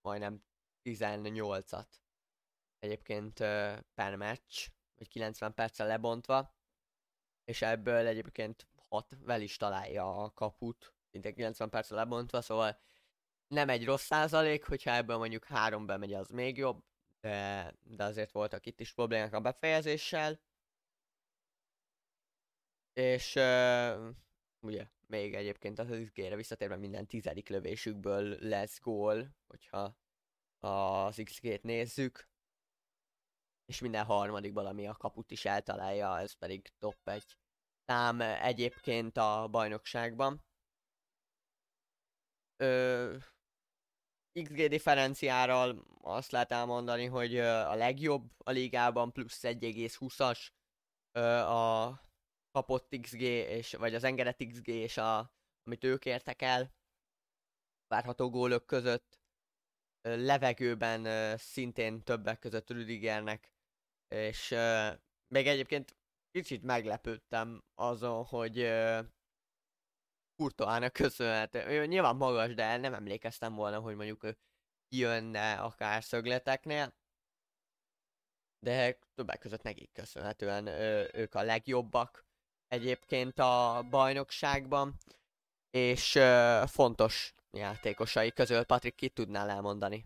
[0.00, 0.44] Majdnem
[0.84, 1.88] 18-at.
[2.78, 3.38] Egyébként
[3.94, 6.56] per meccs, vagy 90 perccel lebontva.
[7.44, 12.80] És ebből egyébként 6 vel is találja a kaput, szinte 90 perccel lebontva, szóval
[13.46, 16.84] nem egy rossz százalék, hogyha ebből mondjuk három bemegy, az még jobb,
[17.20, 20.40] de, de azért voltak itt is problémák a befejezéssel.
[22.92, 24.14] És uh,
[24.60, 29.96] ugye még egyébként az XG-re visszatérve minden tizedik lövésükből lesz gól, hogyha
[30.58, 32.28] az XG-t nézzük,
[33.64, 37.38] és minden harmadikból, ami a kaput is eltalálja, ez pedig top egy
[37.86, 40.44] szám egyébként a bajnokságban.
[42.56, 43.16] Ö,
[44.32, 50.48] XG differenciáról azt lehet elmondani, hogy a legjobb a ligában, plusz 1,20-as
[51.46, 52.07] a
[52.58, 56.74] kapott XG, és, vagy az engedett XG, és a, amit ők értek el,
[57.86, 59.20] várható gólök között,
[60.02, 63.52] levegőben szintén többek között Rüdigernek,
[64.08, 64.48] és
[65.34, 65.96] még egyébként
[66.30, 68.68] kicsit meglepődtem azon, hogy
[70.36, 71.86] Kurtoának köszönhető.
[71.86, 74.38] Nyilván magas, de nem emlékeztem volna, hogy mondjuk ő
[74.88, 76.94] jönne akár szögleteknél.
[78.58, 80.66] De többek között nekik köszönhetően
[81.14, 82.27] ők a legjobbak
[82.68, 84.94] egyébként a bajnokságban,
[85.70, 90.04] és uh, fontos játékosai közül, Patrik, ki tudnál elmondani?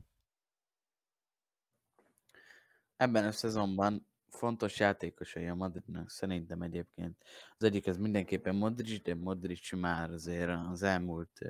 [2.96, 7.24] Ebben a szezonban fontos játékosai a Madridnak szerintem egyébként.
[7.56, 11.40] Az egyik ez mindenképpen Modric, de Modric már azért az elmúlt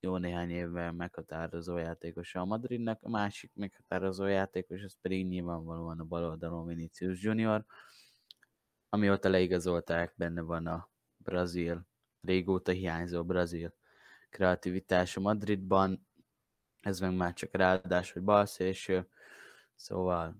[0.00, 6.04] jó néhány évvel meghatározó játékosa a Madridnak, a másik meghatározó játékos, az pedig nyilvánvalóan a
[6.04, 7.64] baloldalon Vinicius Junior,
[8.96, 11.86] amióta leigazolták, benne van a brazil,
[12.20, 13.74] régóta hiányzó brazil
[14.30, 16.06] kreativitás a Madridban.
[16.80, 19.08] ez meg már csak ráadás, hogy bal szélső,
[19.74, 20.36] szóval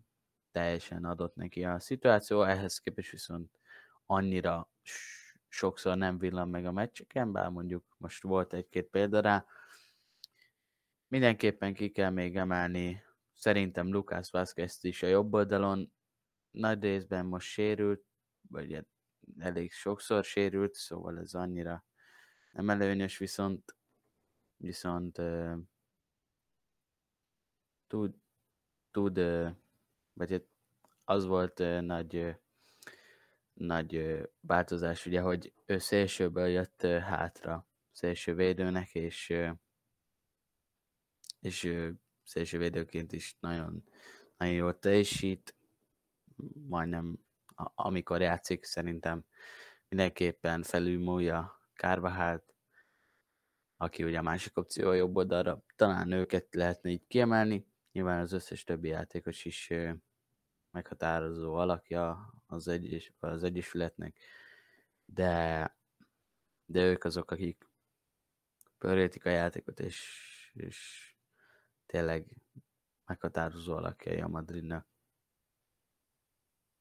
[0.53, 3.59] teljesen adott neki a szituáció, ehhez képest viszont
[4.07, 4.71] annyira
[5.49, 9.47] sokszor nem villan meg a meccseken, bár mondjuk most volt egy-két példa rá.
[11.09, 13.03] Mindenképpen ki kell még emelni
[13.35, 15.93] szerintem Lucas vázquez is a jobb oldalon,
[16.51, 18.06] nagy részben most sérült,
[18.49, 18.87] vagy
[19.39, 21.85] elég sokszor sérült, szóval ez annyira
[22.53, 23.77] nem előnyös, viszont
[24.57, 25.57] viszont uh,
[27.87, 28.15] tud,
[28.91, 29.51] tud uh,
[30.13, 30.47] vagy hát
[31.05, 32.35] az volt uh, nagy uh,
[33.57, 39.35] nagy változás, ugye, hogy ő szélsőből jött hátra szélső védőnek, és,
[41.41, 41.85] és
[42.23, 43.85] szélső védőként is nagyon,
[44.37, 45.55] nagyon jól teljesít,
[46.69, 47.26] majdnem
[47.75, 49.25] amikor játszik, szerintem
[49.89, 52.55] mindenképpen felülmúlja Kárvahált,
[53.77, 58.33] aki ugye a másik opció a jobb oldalra, talán őket lehetne így kiemelni, nyilván az
[58.33, 59.73] összes többi játékos is
[60.71, 64.19] meghatározó alakja az, egyes, az egyesületnek,
[65.05, 65.77] de,
[66.65, 67.69] de ők azok, akik
[68.79, 70.09] pörgetik a játékot, és,
[70.53, 71.11] és
[71.87, 72.27] tényleg
[73.05, 74.87] meghatározó alakjai a Madridnak.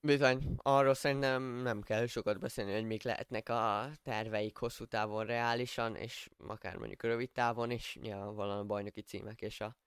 [0.05, 5.95] Bizony, arról szerintem nem kell sokat beszélni, hogy mik lehetnek a terveik hosszú távon reálisan,
[5.95, 9.77] és akár mondjuk rövid távon is, nyilvánvalóan a bajnoki címek és a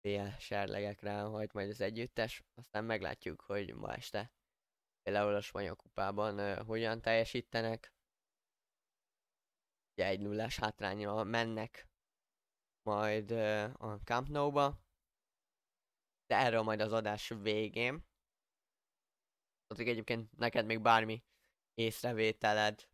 [0.00, 4.32] PL serlegekre hajt majd az együttes, aztán meglátjuk, hogy ma este
[5.02, 7.92] például a spanyol kupában uh, hogyan teljesítenek.
[9.92, 11.88] Ugye egy nullás hátrányra mennek
[12.82, 14.80] majd uh, a Camp Nou-ba,
[16.26, 18.04] de erről majd az adás végén.
[19.66, 21.24] Addig egyébként neked még bármi
[21.74, 22.88] észrevételed,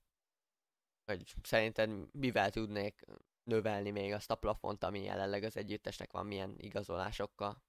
[1.04, 3.04] hogy szerinted mivel tudnék
[3.44, 7.62] növelni még azt a plafont, ami jelenleg az együttesnek van, milyen igazolásokkal?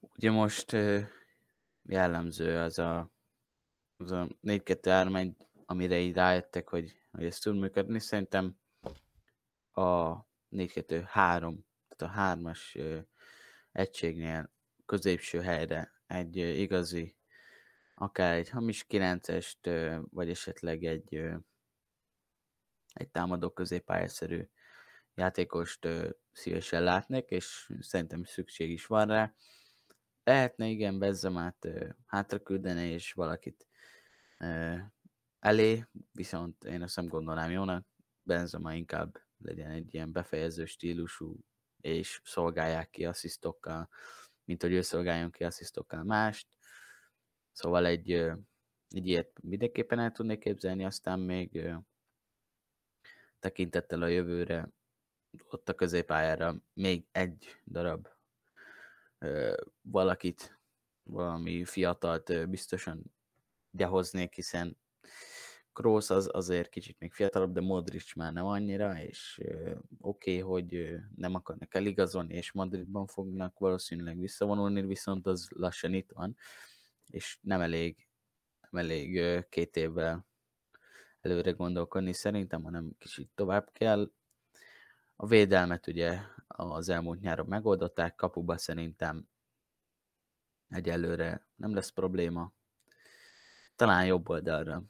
[0.00, 0.76] Ugye most
[1.82, 3.10] jellemző az a,
[3.96, 5.32] az a 4-2-3-1,
[5.64, 7.98] amire így rájöttek, hogy, hogy ez tud működni.
[7.98, 8.58] Szerintem
[9.72, 10.16] a
[10.50, 11.62] 4-2-3, tehát
[11.98, 12.78] a hármas
[13.72, 14.52] egységnél
[14.86, 17.17] középső helyre egy igazi,
[17.98, 21.14] akár egy hamis 9-est, vagy esetleg egy
[22.92, 24.48] egy támadó középpályaszerű
[25.14, 25.88] játékost
[26.32, 29.34] szívesen látnék, és szerintem szükség is van rá.
[30.24, 33.66] Lehetne igen Bezzemát ö, hátra küldeni, és valakit
[35.38, 37.86] elé, viszont én azt nem gondolnám jónak.
[38.22, 41.36] Benzema inkább legyen egy ilyen befejező stílusú,
[41.80, 43.88] és szolgálják ki asszisztokkal,
[44.44, 46.48] mint hogy ő szolgáljon ki asszisztokkal mást.
[47.58, 48.10] Szóval egy,
[48.88, 51.60] egy ilyet mindenképpen el tudnék képzelni, aztán még
[53.38, 54.68] tekintettel a jövőre,
[55.50, 58.08] ott a középpályára még egy darab
[59.80, 60.58] valakit,
[61.02, 63.14] valami fiatalt biztosan
[63.70, 64.76] behoznék, hiszen
[65.72, 69.40] Kroos az azért kicsit még fiatalabb, de Modric már nem annyira, és
[70.00, 75.94] oké, okay, hogy ö, nem akarnak eligazolni, és Madridban fognak valószínűleg visszavonulni, viszont az lassan
[75.94, 76.36] itt van,
[77.10, 78.08] és nem elég,
[78.70, 80.26] nem elég két évvel
[81.20, 84.10] előre gondolkodni szerintem, hanem kicsit tovább kell.
[85.16, 89.28] A védelmet ugye az elmúlt nyáron megoldották, kapuba szerintem
[90.68, 92.52] egyelőre nem lesz probléma.
[93.76, 94.82] Talán jobb oldalra.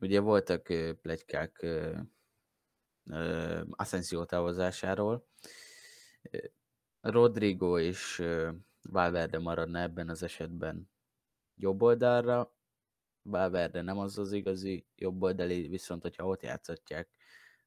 [0.00, 0.62] Ugye voltak
[1.00, 1.66] plegykák
[3.70, 5.28] Asensio távozásáról.
[7.00, 8.22] Rodrigo és
[8.82, 10.90] Valverde maradna ebben az esetben
[11.56, 12.52] jobb oldalra,
[13.22, 17.08] Valverde nem az az igazi jobboldali, viszont hogyha ott játszatják,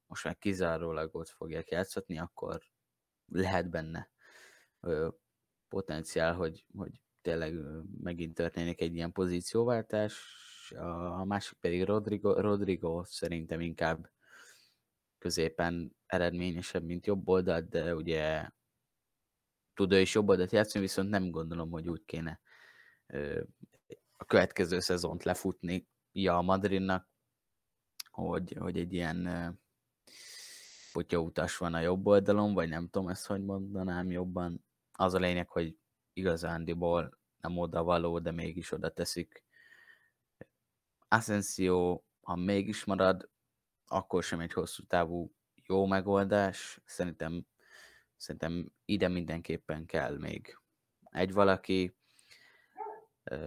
[0.07, 2.61] most már kizárólag ott fogják játszatni, akkor
[3.25, 4.09] lehet benne
[4.81, 5.07] ö,
[5.69, 7.55] potenciál, hogy, hogy tényleg
[8.01, 10.35] megint történik egy ilyen pozícióváltás.
[11.17, 14.09] A másik pedig Rodrigo, Rodrigo szerintem inkább
[15.17, 18.49] középen eredményesebb, mint jobb oldalt, de ugye
[19.73, 22.39] tud ő is jobb oldalt játszani, viszont nem gondolom, hogy úgy kéne
[24.17, 27.09] a következő szezont lefutni ja, a Madridnak,
[28.11, 29.29] hogy, hogy egy ilyen
[30.91, 34.65] potyautas van a jobb oldalon, vagy nem tudom ezt, hogy mondanám jobban.
[34.91, 35.77] Az a lényeg, hogy
[36.13, 39.43] igazándiból nem oda való, de mégis oda teszik.
[41.07, 43.29] Asensio, ha mégis marad,
[43.85, 46.81] akkor sem egy hosszú távú jó megoldás.
[46.85, 47.45] Szerintem,
[48.15, 50.57] szerintem ide mindenképpen kell még
[51.11, 51.95] egy valaki,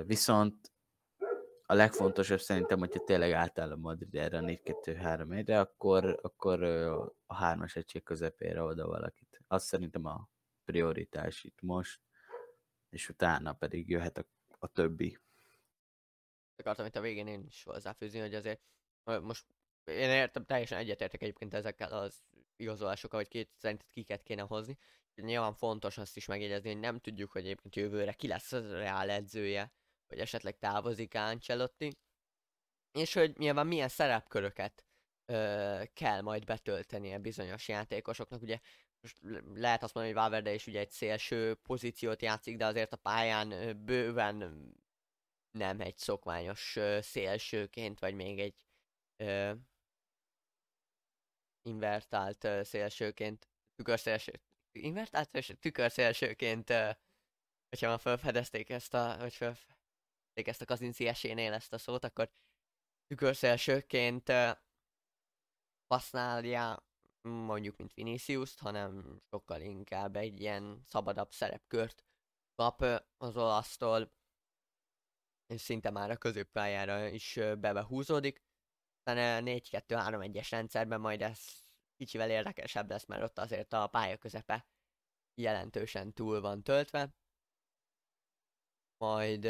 [0.07, 0.73] Viszont
[1.71, 6.63] a legfontosabb szerintem, hogyha tényleg átáll a Madrid erre a 4-2-3-1-re, akkor, akkor
[7.27, 9.43] a hármas egység közepére oda valakit.
[9.47, 10.29] Azt szerintem a
[10.65, 12.01] prioritás itt most,
[12.89, 14.27] és utána pedig jöhet a,
[14.59, 15.19] a többi.
[16.57, 18.61] Akartam itt a végén én is hozzáfűzni, hogy azért
[19.05, 19.47] most
[19.85, 22.23] én értem, teljesen egyetértek egyébként ezekkel az
[22.57, 24.79] igazolásokkal, hogy két szerinted kiket kéne hozni.
[25.15, 29.11] Nyilván fontos azt is megjegyezni, hogy nem tudjuk, hogy egyébként jövőre ki lesz az reál
[29.11, 29.73] edzője,
[30.07, 31.99] vagy esetleg távozik Ancelotti,
[32.93, 34.87] és hogy nyilván milyen szerepköröket
[35.27, 38.43] ö, kell majd betöltenie bizonyos játékosoknak.
[38.43, 38.59] Ugye
[39.01, 39.19] most
[39.55, 43.79] lehet azt mondani, hogy Valverde is ugye egy szélső pozíciót játszik, de azért a pályán
[43.85, 44.69] bőven
[45.51, 48.67] nem egy szokványos szélsőként, vagy még egy
[49.17, 49.53] ö,
[51.63, 54.41] invertált szélsőként, tükörszélső,
[54.73, 56.69] invertált szélső, tükörszélsőként,
[57.69, 62.31] hogyha már felfedezték ezt a, vagy felfedezték ezt a Kazinci esénél ezt a szót, akkor
[63.07, 64.33] tükörszélsőként
[65.87, 66.85] használja
[67.23, 72.05] mondjuk, mint vinicius hanem sokkal inkább egy ilyen szabadabb szerepkört
[72.55, 72.81] kap
[73.17, 74.13] az olasztól,
[75.47, 78.43] és szinte már a középpályára is bebehúzódik.
[78.97, 81.70] Aztán 4-2-3-1-es rendszerben majd ez
[82.01, 84.67] kicsivel érdekesebb lesz, mert ott azért a pálya közepe
[85.35, 87.15] jelentősen túl van töltve.
[88.97, 89.45] Majd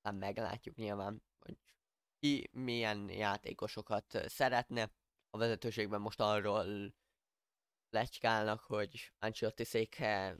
[0.00, 1.58] nem meglátjuk nyilván, hogy
[2.18, 4.92] ki milyen játékosokat szeretne.
[5.30, 6.94] A vezetőségben most arról
[7.90, 10.36] lecskálnak, hogy Ancelotti széke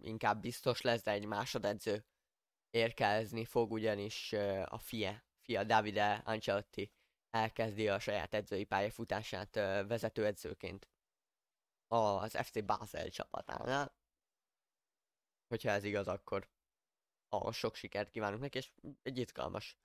[0.00, 2.06] inkább biztos lesz, de egy másodedző
[2.70, 4.32] érkezni fog, ugyanis
[4.64, 6.92] a fia, fia Davide Ancelotti
[7.38, 9.54] elkezdi a saját edzői pályafutását
[9.86, 10.88] vezetőedzőként
[11.86, 13.96] az FC Basel csapatánál.
[15.48, 16.48] Hogyha ez igaz, akkor
[17.28, 18.72] a sok sikert kívánunk neki, és
[19.02, 19.76] egy izgalmas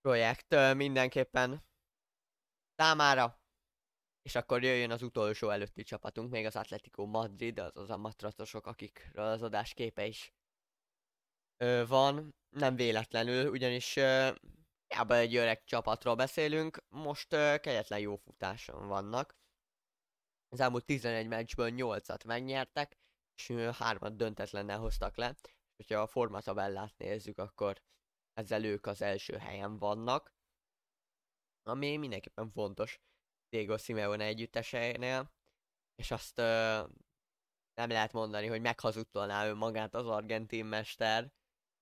[0.00, 1.64] projekt mindenképpen
[2.74, 3.40] számára.
[4.22, 9.24] És akkor jöjjön az utolsó előtti csapatunk, még az Atletico Madrid, azaz a matracosok, akikről
[9.24, 10.34] az adás képe is
[11.86, 13.98] van, nem véletlenül, ugyanis
[14.86, 19.36] hiába egy öreg csapatról beszélünk, most ö, kegyetlen jó futáson vannak.
[20.48, 22.98] Az elmúlt 11 meccsből 8-at megnyertek,
[23.34, 25.36] és ö, 3-at döntetlennel hoztak le.
[25.76, 27.82] Hogyha a formatabellát nézzük, akkor
[28.32, 30.34] ezzel ők az első helyen vannak.
[31.62, 33.00] Ami mindenképpen fontos
[33.48, 35.32] Diego Simeone együtteseinél,
[35.94, 36.82] és azt ö,
[37.74, 41.32] nem lehet mondani, hogy meghazudtolná önmagát az argentin mester,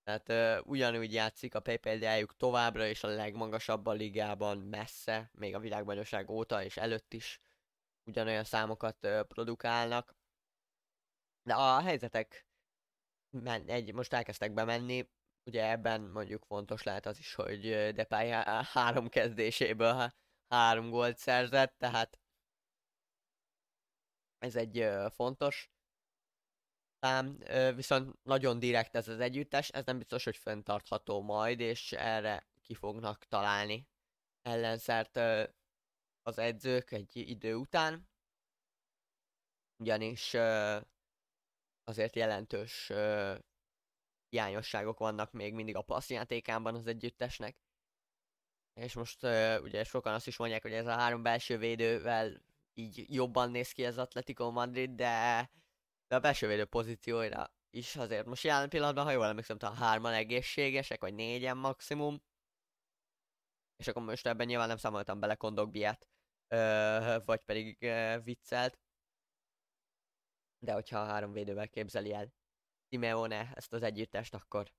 [0.05, 5.59] tehát uh, ugyanúgy játszik a PPD-juk továbbra is a legmagasabb a ligában messze, még a
[5.59, 7.40] világbajnokság óta és előtt is
[8.05, 10.16] ugyanolyan számokat uh, produkálnak.
[11.42, 12.46] De a helyzetek
[13.30, 15.09] men- egy, most elkezdtek bemenni,
[15.44, 17.61] ugye ebben mondjuk fontos lehet az is, hogy
[17.94, 18.28] Depay
[18.72, 20.12] három kezdéséből
[20.48, 22.18] három gólt szerzett, tehát
[24.38, 25.74] ez egy uh, fontos
[27.05, 27.38] szám,
[27.74, 32.74] viszont nagyon direkt ez az együttes, ez nem biztos, hogy fenntartható majd, és erre ki
[32.74, 33.88] fognak találni
[34.42, 35.16] ellenszert
[36.22, 38.09] az edzők egy idő után,
[39.82, 40.34] ugyanis
[41.84, 42.92] azért jelentős
[44.28, 47.57] hiányosságok vannak még mindig a passzjátékában az együttesnek.
[48.80, 49.22] És most
[49.62, 52.42] ugye sokan azt is mondják, hogy ez a három belső védővel
[52.74, 55.50] így jobban néz ki az Atletico Madrid, de
[56.09, 60.12] de a belső védő pozícióira is azért most jelen pillanatban, ha jól emlékszem, a hárman
[60.12, 62.22] egészségesek, vagy négyen maximum.
[63.76, 66.09] És akkor most ebben nyilván nem számoltam bele Kondogbiát,
[67.24, 68.78] vagy pedig ö, viccelt.
[70.59, 72.32] De hogyha a három védővel képzeli el
[72.90, 74.72] Simeone ezt az együttest, akkor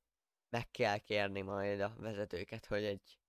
[0.50, 3.20] meg kell kérni majd a vezetőket, hogy egy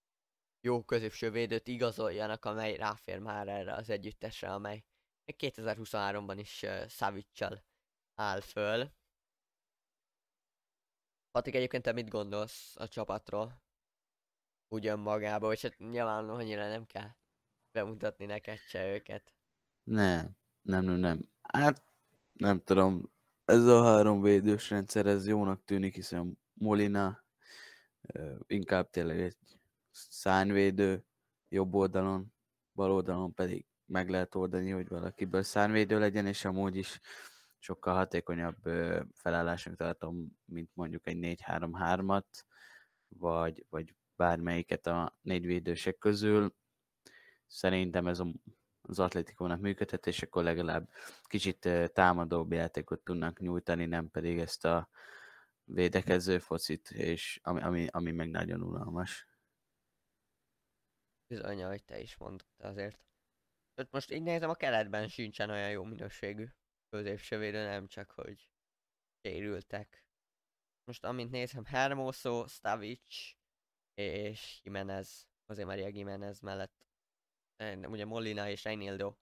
[0.61, 4.85] jó középső védőt igazoljanak, amely ráfér már erre az együttesre, amely
[5.33, 7.65] 2023-ban is uh, Savicsal
[8.17, 8.91] áll föl.
[11.31, 13.63] Patik, egyébként te mit gondolsz a csapatról?
[14.69, 17.11] Úgy önmagában, hogy hát nyilván annyira nem kell
[17.73, 19.35] bemutatni neked se őket.
[19.83, 21.29] Nem, nem, nem, nem.
[21.43, 21.83] Hát
[22.33, 23.13] nem tudom,
[23.45, 27.25] ez a három védős rendszer, ez jónak tűnik, hiszen Molina
[28.47, 29.37] inkább tényleg egy
[29.91, 31.05] szárnyvédő
[31.49, 32.33] jobb oldalon,
[32.73, 37.01] bal oldalon pedig meg lehet oldani, hogy valakiből szárnyvédő legyen, és amúgy is
[37.67, 38.63] sokkal hatékonyabb
[39.15, 42.25] felállásnak tartom, mint mondjuk egy 4-3-3-at,
[43.09, 46.55] vagy, vagy bármelyiket a négy védősek közül.
[47.47, 48.23] Szerintem ez
[48.81, 50.89] az atletikónak működhet, és akkor legalább
[51.23, 54.89] kicsit támadóbb játékot tudnak nyújtani, nem pedig ezt a
[55.65, 59.29] védekező focit, és ami, ami, ami meg nagyon unalmas.
[61.27, 62.99] Bizony, ahogy te is mondtad azért.
[63.91, 66.47] Most így nézem, a keretben sincsen olyan jó minőségű
[66.89, 68.51] középsővédő, nem csak, hogy
[69.23, 70.05] sérültek.
[70.85, 73.35] Most amint nézem, Hermoso, Stavic
[73.95, 76.87] és Jimenez, azért Maria Jimenez mellett
[77.89, 79.15] ugye Molina és Reinildo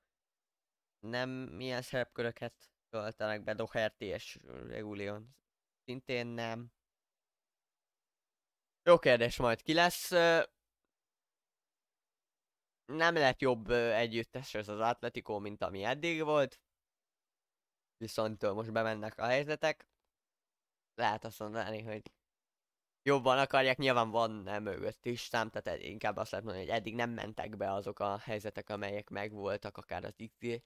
[1.05, 2.55] nem milyen szerepköröket
[2.89, 5.37] töltenek be, Doherty és Regulion
[5.85, 6.73] szintén nem.
[8.83, 10.11] Jó kérdés majd ki lesz.
[12.85, 16.61] Nem lett jobb együttes ez az Atletico, mint ami eddig volt.
[17.97, 19.87] Viszont most bemennek a helyzetek.
[20.95, 22.13] Lehet azt mondani, hogy
[23.03, 26.95] jobban akarják, nyilván van nem mögött is szám, tehát inkább azt lehet mondani, hogy eddig
[26.95, 30.63] nem mentek be azok a helyzetek, amelyek megvoltak, akár az XG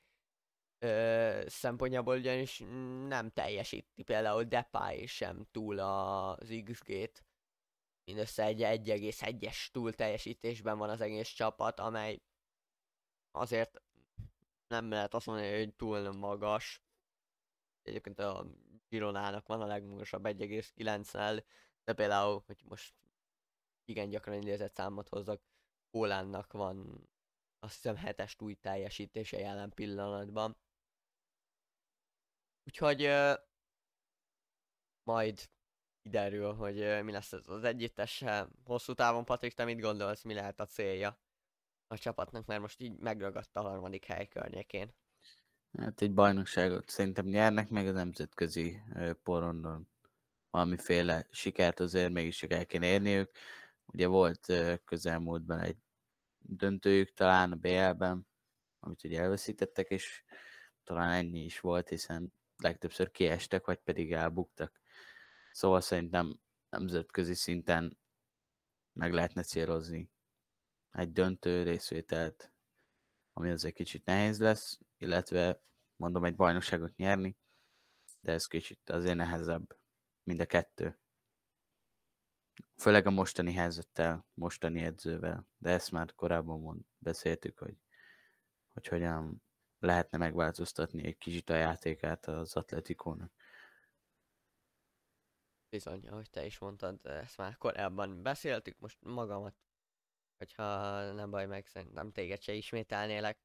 [1.46, 2.58] szempontjából, ugyanis
[3.06, 7.24] nem teljesíti például Depay sem túl az XG-t.
[8.04, 12.22] Mindössze egy 1,1-es túl teljesítésben van az egész csapat, amely
[13.30, 13.82] azért
[14.66, 16.82] nem lehet azt mondani, hogy túl magas.
[17.88, 18.46] Egyébként a
[18.88, 21.42] Gironának van a legmagasabb 1,9-nel,
[21.84, 22.94] de például, hogy most
[23.84, 25.42] igen gyakran idézett számot hozzak,
[25.90, 27.08] Kólánnak van
[27.58, 30.56] azt hiszem hetes új teljesítése jelen pillanatban.
[32.64, 33.10] Úgyhogy
[35.02, 35.50] majd
[36.02, 38.48] kiderül, hogy mi lesz ez az együttese.
[38.64, 41.18] Hosszú távon, Patrik, te mit gondolsz, mi lehet a célja
[41.86, 44.94] a csapatnak, mert most így megragadta a harmadik hely környékén.
[45.72, 48.82] Hát egy bajnokságot szerintem nyernek meg a nemzetközi
[49.22, 49.88] porondon
[50.50, 53.30] valamiféle sikert azért mégis el kéne érniük.
[53.86, 54.52] Ugye volt
[54.84, 55.76] közelmúltban egy
[56.38, 58.26] döntőjük talán a BL-ben,
[58.80, 60.24] amit ugye elveszítettek, és
[60.84, 64.80] talán ennyi is volt, hiszen legtöbbször kiestek, vagy pedig elbuktak.
[65.52, 66.40] Szóval szerintem
[66.70, 67.98] nemzetközi szinten
[68.92, 70.10] meg lehetne célozni
[70.92, 72.52] egy döntő részvételt,
[73.38, 75.62] ami azért kicsit nehéz lesz, illetve
[75.96, 77.36] mondom egy bajnokságot nyerni,
[78.20, 79.76] de ez kicsit azért nehezebb
[80.22, 80.98] mind a kettő.
[82.76, 87.76] Főleg a mostani helyzettel, mostani edzővel, de ezt már korábban mond, beszéltük, hogy,
[88.72, 89.42] hogy hogyan
[89.78, 93.32] lehetne megváltoztatni egy kicsit a játékát az atletikónak.
[95.68, 99.54] Bizony, ahogy te is mondtad, ezt már korábban beszéltük, most magamat,
[100.38, 103.38] hogyha nem baj meg, szerintem téged se ismételnélek.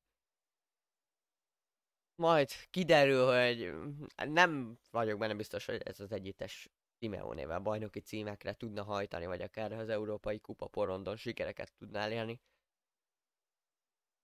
[2.16, 3.74] Majd kiderül, hogy
[4.32, 6.70] nem vagyok benne biztos, hogy ez az együttes
[7.00, 12.42] Simeonével bajnoki címekre tudna hajtani, vagy akár az Európai Kupa porondon sikereket tudná elérni.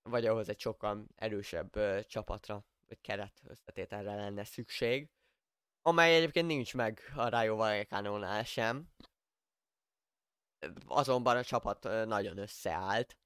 [0.01, 5.09] Vagy ahhoz egy sokkal erősebb ö, csapatra, vagy keret összetételre lenne szükség,
[5.81, 8.89] amely egyébként nincs meg a Rayo Vallecano-nál sem.
[10.85, 13.17] Azonban a csapat nagyon összeállt.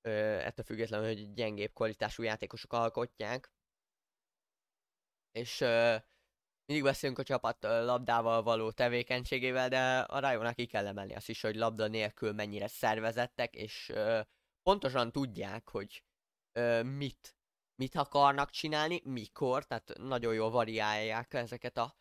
[0.00, 3.52] Ettől függetlenül, hogy gyengébb kvalitású játékosok alkotják.
[5.32, 5.58] És
[6.64, 11.40] mindig beszélünk a csapat labdával való tevékenységével, de a Rajónak ki kell emelni azt is,
[11.40, 13.92] hogy labda nélkül mennyire szervezettek, és
[14.62, 16.04] pontosan tudják, hogy
[16.82, 17.36] mit,
[17.74, 21.96] mit akarnak csinálni, mikor, tehát nagyon jól variálják ezeket a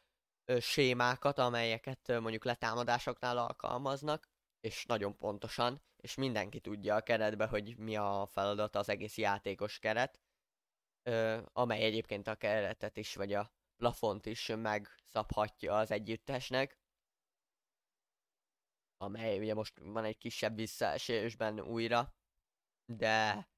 [0.60, 4.31] sémákat, amelyeket mondjuk letámadásoknál alkalmaznak,
[4.62, 9.80] és nagyon pontosan, és mindenki tudja a keretbe, hogy mi a feladat az egész játékos
[9.80, 10.20] keret,
[11.04, 16.80] ö, amely egyébként a keretet is, vagy a plafont is megszabhatja az együttesnek,
[18.98, 22.16] amely ugye most van egy kisebb visszaesésben újra,
[22.86, 23.50] de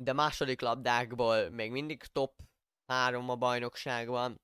[0.00, 2.42] de második labdákból még mindig top
[2.86, 4.40] három a bajnokságban.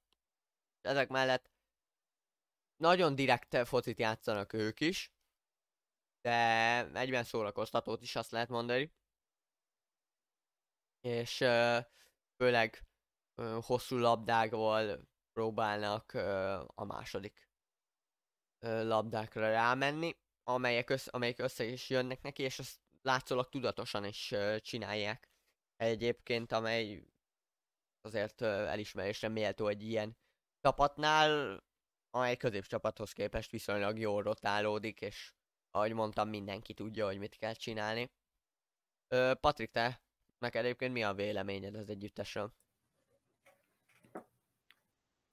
[0.80, 1.50] Ezek mellett
[2.76, 5.12] nagyon direkt focit játszanak ők is,
[6.24, 8.94] de egyben szórakoztatót is azt lehet mondani.
[11.00, 11.36] És
[12.36, 12.84] főleg
[13.60, 16.12] hosszú labdákból próbálnak
[16.74, 17.48] a második
[18.64, 25.30] labdákra rámenni, amelyek, össze, amelyek össze is jönnek neki, és azt látszólag tudatosan is csinálják.
[25.76, 27.06] Egyébként, amely
[28.00, 30.16] azért elismerésre méltó egy ilyen
[30.60, 31.62] csapatnál,
[32.10, 35.34] amely középcsapathoz képest viszonylag jól rotálódik, és
[35.74, 38.12] ahogy mondtam, mindenki tudja, hogy mit kell csinálni.
[39.40, 40.02] Patrik, te
[40.38, 42.54] neked egyébként mi a véleményed az együttesről?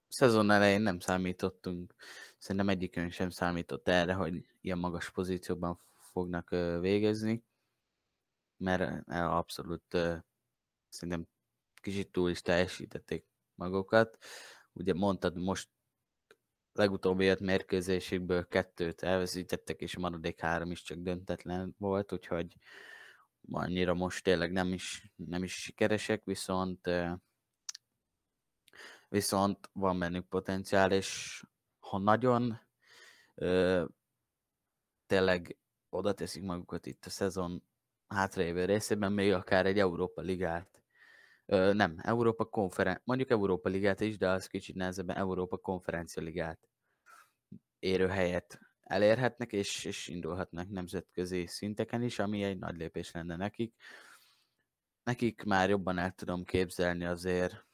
[0.07, 1.95] szezon elején nem számítottunk,
[2.37, 7.43] szerintem egyikünk sem számított erre, hogy ilyen magas pozícióban fognak végezni,
[8.57, 9.97] mert abszolút
[10.89, 11.27] szerintem
[11.73, 13.25] kicsit túl is teljesítették
[13.55, 14.17] magukat.
[14.73, 15.69] Ugye mondtad, most
[16.73, 22.55] legutóbbi öt mérkőzésükből kettőt elveszítettek, és a maradék három is csak döntetlen volt, úgyhogy
[23.51, 26.89] annyira most tényleg nem is, nem is sikeresek, viszont
[29.11, 31.41] viszont van bennük potenciál, és
[31.79, 32.59] ha nagyon
[33.35, 33.85] ö,
[35.07, 35.57] tényleg
[35.89, 37.63] oda teszik magukat itt a szezon
[38.07, 40.80] hátralévő részében, még akár egy Európa Ligát,
[41.51, 46.69] ö, nem, Európa konferen, mondjuk Európa Ligát is, de az kicsit nehezebben Európa Konferencia Ligát
[47.79, 53.75] érő helyet elérhetnek, és, és indulhatnak nemzetközi szinteken is, ami egy nagy lépés lenne nekik.
[55.03, 57.65] Nekik már jobban el tudom képzelni azért,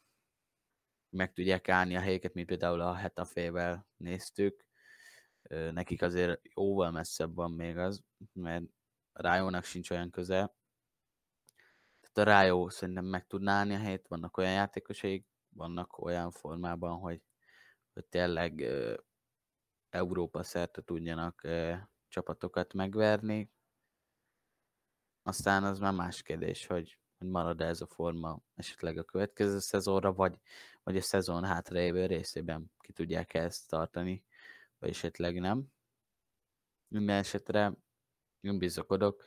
[1.09, 4.65] meg tudják állni a helyeket, mint például a Hetafével néztük.
[5.71, 8.03] Nekik azért jóval messzebb van még az,
[8.33, 8.63] mert
[9.11, 10.56] Rájónak sincs olyan köze.
[12.17, 17.21] A Rájó szerintem meg tudná állni a helyét, vannak olyan játékosaik, vannak olyan formában, hogy,
[17.93, 18.65] hogy tényleg
[19.89, 21.47] Európa szerte tudjanak
[22.07, 23.51] csapatokat megverni.
[25.23, 30.13] Aztán az már más kérdés, hogy, hogy marad ez a forma esetleg a következő szezonra,
[30.13, 30.39] vagy,
[30.83, 34.23] vagy a szezon hátralévő részében ki tudják -e ezt tartani,
[34.79, 35.71] vagy esetleg nem.
[36.87, 37.73] Minden esetre
[38.41, 39.23] én bizakodok.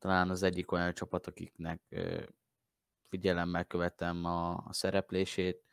[0.00, 1.80] Talán az egyik olyan csapat, akiknek
[3.08, 5.64] figyelemmel követem a, a szereplését,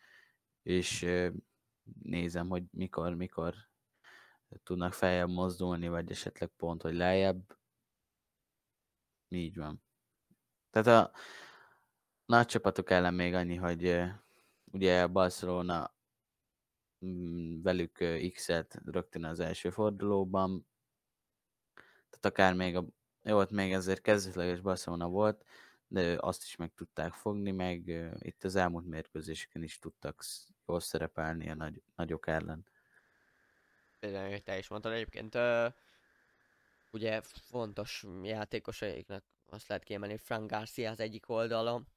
[0.64, 1.06] és
[2.02, 3.56] nézem, hogy mikor, mikor
[4.64, 7.58] tudnak feljebb mozdulni, vagy esetleg pont, hogy lejjebb.
[9.30, 9.84] Így van.
[10.70, 11.18] Tehát a
[12.26, 14.04] nagy csapatok ellen még annyi, hogy
[14.72, 15.96] ugye a Barcelona
[17.06, 18.04] mm, velük
[18.34, 20.68] X-et rögtön az első fordulóban,
[22.10, 22.86] tehát akár még a,
[23.28, 25.46] jó, ott még ezért kezdetleges Barcelona volt,
[25.88, 27.88] de azt is meg tudták fogni, meg
[28.20, 30.24] itt az elmúlt mérkőzéseken is tudtak
[30.66, 32.66] jól szerepelni a nagy, nagyok ellen.
[34.00, 35.38] Tényleg, te is mondtad egyébként,
[36.92, 41.88] ugye fontos játékosaiknak azt lehet kiemelni, Frank Garcia az egyik oldalon,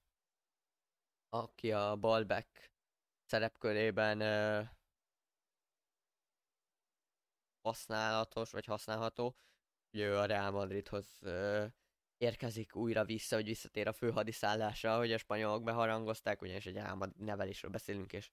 [1.28, 2.70] aki a ballback
[3.26, 4.68] szerepkörében uh,
[7.62, 9.36] használatos, vagy használható.
[9.92, 11.64] Ugye ő a Real Madridhoz uh,
[12.16, 17.70] érkezik újra vissza, hogy visszatér a főhadiszállásra, hogy a spanyolok beharangozták, ugyanis egy álmad nevelésről
[17.70, 18.30] beszélünk, és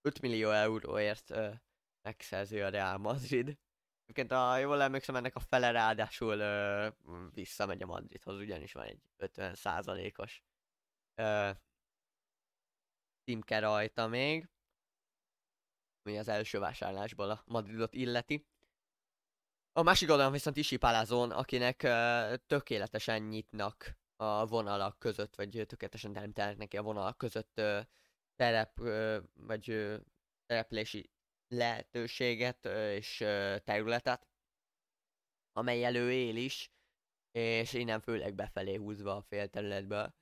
[0.00, 1.54] 5 millió euróért uh,
[2.02, 3.58] megszerzi a Real Madrid.
[4.06, 6.88] Egyébként, ha jól emlékszem, ennek a fele ráadásul ö,
[7.34, 10.42] visszamegy a Madridhoz, ugyanis van egy 50%-os
[11.14, 11.50] ö,
[13.24, 14.48] címke rajta még,
[16.02, 18.46] ami az első vásárlásból a Madridot illeti.
[19.76, 26.12] A másik oldalon viszont Isi Palazon, akinek ö, tökéletesen nyitnak a vonalak között, vagy tökéletesen
[26.12, 27.80] teremtelnek neki a vonalak között ö,
[28.36, 29.96] terep, ö, vagy ö,
[30.46, 31.10] tereplési
[31.48, 33.16] lehetőséget és
[33.64, 34.26] területet,
[35.52, 36.72] amely elő él is,
[37.32, 40.14] és innen főleg befelé húzva a félterületből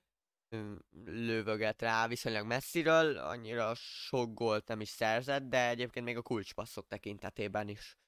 [1.05, 6.87] lövöget rá viszonylag messziről, annyira sok gólt nem is szerzett, de egyébként még a kulcspasszok
[6.87, 7.99] tekintetében is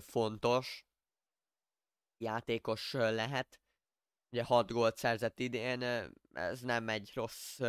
[0.00, 0.86] fontos
[2.18, 3.60] játékos lehet.
[4.32, 5.82] Ugye 6 gólt szerzett idén,
[6.32, 7.60] ez nem egy rossz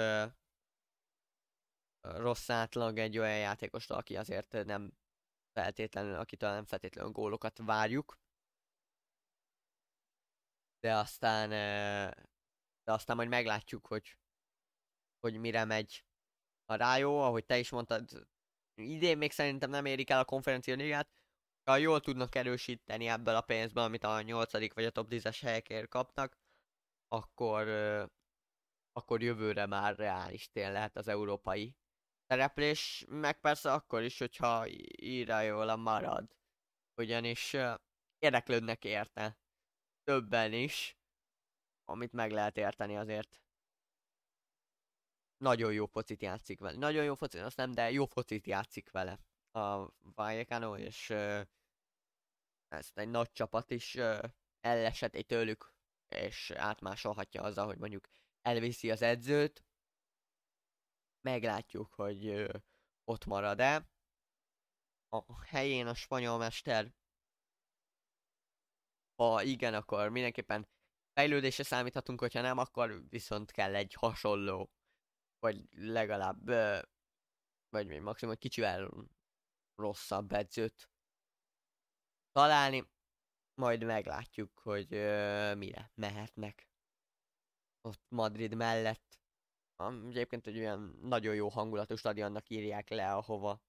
[2.13, 4.91] rossz átlag egy olyan játékostól, aki azért nem
[5.53, 8.19] feltétlenül, akitől nem feltétlenül gólokat várjuk.
[10.79, 11.49] De aztán,
[12.83, 14.17] de aztán majd meglátjuk, hogy,
[15.19, 16.05] hogy mire megy
[16.65, 18.27] a rájó, ahogy te is mondtad,
[18.75, 21.09] idén még szerintem nem érik el a konferencia ligát,
[21.65, 24.73] ha jól tudnak erősíteni ebből a pénzből, amit a 8.
[24.73, 26.37] vagy a top 10-es helyekért kapnak,
[27.07, 27.67] akkor,
[28.91, 31.75] akkor jövőre már reális tél lehet az európai
[32.27, 34.67] szereplés, meg persze akkor is, hogyha
[35.69, 36.35] a marad.
[36.95, 37.55] Ugyanis
[38.19, 39.37] érdeklődnek érte.
[40.03, 40.97] Többen is,
[41.83, 43.41] amit meg lehet érteni azért.
[45.37, 46.77] Nagyon jó focit játszik vele.
[46.77, 49.19] Nagyon jó focit, azt nem, de jó focit játszik vele
[49.55, 51.09] a Vallecano, és
[52.67, 53.95] ezt egy nagy csapat is
[54.59, 55.73] ellesett egy tőlük,
[56.07, 58.07] és átmásolhatja azzal, hogy mondjuk
[58.41, 59.65] elviszi az edzőt,
[61.21, 62.51] meglátjuk, hogy
[63.03, 63.89] ott marad-e.
[65.09, 66.93] A helyén a spanyol mester,
[69.15, 70.67] ha igen, akkor mindenképpen
[71.13, 74.71] fejlődésre számíthatunk, hogyha nem, akkor viszont kell egy hasonló,
[75.39, 76.45] vagy legalább,
[77.69, 78.91] vagy még maximum egy kicsivel
[79.75, 80.89] rosszabb edzőt
[82.31, 82.89] találni,
[83.53, 86.69] majd meglátjuk, hogy ö, mire mehetnek.
[87.81, 89.19] Ott Madrid mellett.
[90.07, 93.61] Egyébként egy olyan nagyon jó hangulatú stadionnak írják le, ahova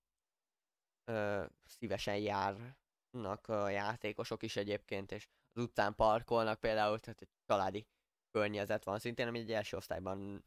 [1.04, 7.86] ö, szívesen járnak a játékosok is egyébként, és az utcán parkolnak például, tehát egy családi
[8.30, 10.44] környezet van szintén, ami egy első osztályban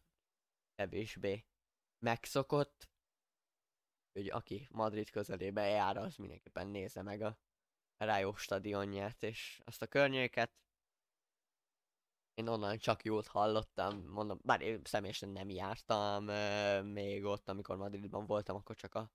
[0.76, 1.46] kevésbé
[2.06, 2.90] megszokott.
[4.14, 7.38] Hogy aki Madrid közelébe jár, az mindenképpen nézze meg a
[7.98, 10.52] Rayo stadionját és azt a környéket.
[12.34, 16.24] Én onnan csak jót hallottam, mondom, bár én személyesen nem jártam
[16.86, 19.12] még ott, amikor Madridban voltam, akkor csak a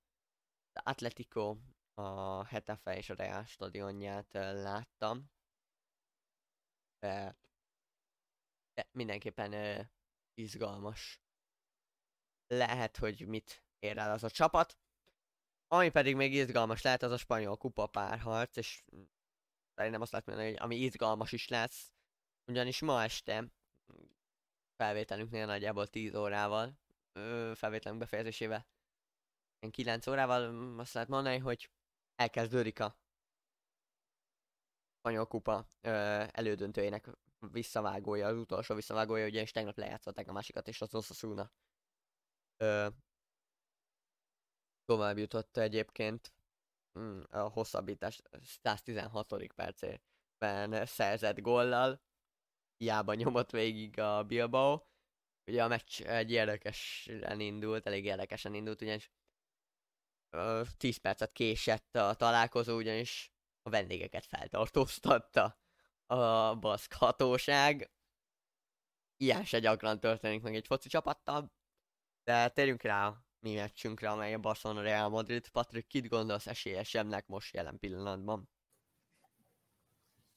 [0.73, 1.57] Atletico,
[1.95, 5.31] a Hetafe és a Real stadionját láttam.
[6.99, 7.37] De,
[8.75, 9.91] de mindenképpen
[10.35, 11.21] izgalmas.
[12.47, 14.79] Lehet, hogy mit ér el az a csapat.
[15.75, 18.85] Ami pedig még izgalmas lehet, az a spanyol kupa párharc, és
[19.75, 21.93] szerintem azt lehet mondani, hogy ami izgalmas is lesz,
[22.47, 23.45] ugyanis ma este
[24.77, 26.79] felvételünknél nagyjából 10 órával,
[27.55, 28.67] felvételünk befejezésével,
[29.71, 31.71] 9 órával azt lehet mondani, hogy
[32.15, 32.99] elkezdődik a
[34.99, 40.95] spanyol kupa ö, elődöntőjének visszavágója, az utolsó visszavágója, ugyanis tegnap lejátszották a másikat, és az
[40.95, 41.51] Osasuna
[44.85, 46.35] tovább jutott egyébként
[46.99, 49.53] mm, a hosszabbítás 116.
[49.55, 52.03] percében szerzett gollal.
[52.77, 54.83] Hiába nyomott végig a Bilbao.
[55.47, 59.13] Ugye a meccs egy érdekesen indult, elég érdekesen indult, ugyanis
[60.77, 63.33] 10 percet késett a találkozó, ugyanis
[63.63, 65.59] a vendégeket feltartóztatta
[66.07, 67.93] a baszk hatóság.
[69.17, 71.53] Ilyen se gyakran történik meg egy foci csapattal,
[72.25, 75.49] de térjünk rá mi meccsünkre, amely a Barcelona Real Madrid.
[75.49, 78.49] Patrik, kit gondolsz esélyesebbnek most jelen pillanatban?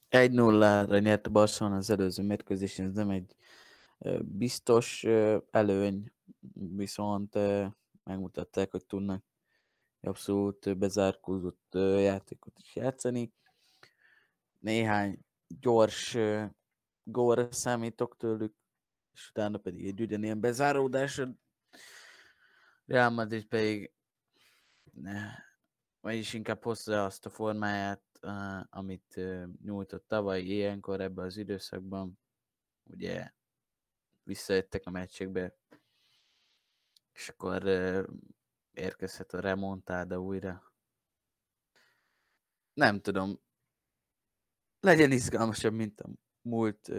[0.09, 3.35] 1-0-ra nyert a Barcelona az előző mérkőzésen, ez nem egy
[4.21, 5.03] biztos
[5.51, 6.13] előny,
[6.75, 7.35] viszont
[8.03, 9.23] megmutatták, hogy tudnak
[10.01, 13.33] abszolút bezárkózott játékot is játszani.
[14.59, 16.17] Néhány gyors
[17.03, 18.55] gólra számítok tőlük,
[19.13, 21.35] és utána pedig egy ugyanilyen bezáródásra
[22.87, 23.91] Real Madrid pedig
[24.91, 25.31] ne,
[25.99, 28.03] vagyis inkább hozza azt a formáját,
[28.69, 29.19] amit
[29.61, 32.19] nyújtott tavaly ilyenkor ebben az időszakban.
[32.83, 33.31] Ugye
[34.23, 35.55] visszajöttek a meccsekbe,
[37.11, 38.07] és akkor uh,
[38.71, 40.73] érkezhet a remontáda újra.
[42.73, 43.39] Nem tudom.
[44.79, 46.09] Legyen izgalmasabb, mint a
[46.41, 46.91] múlt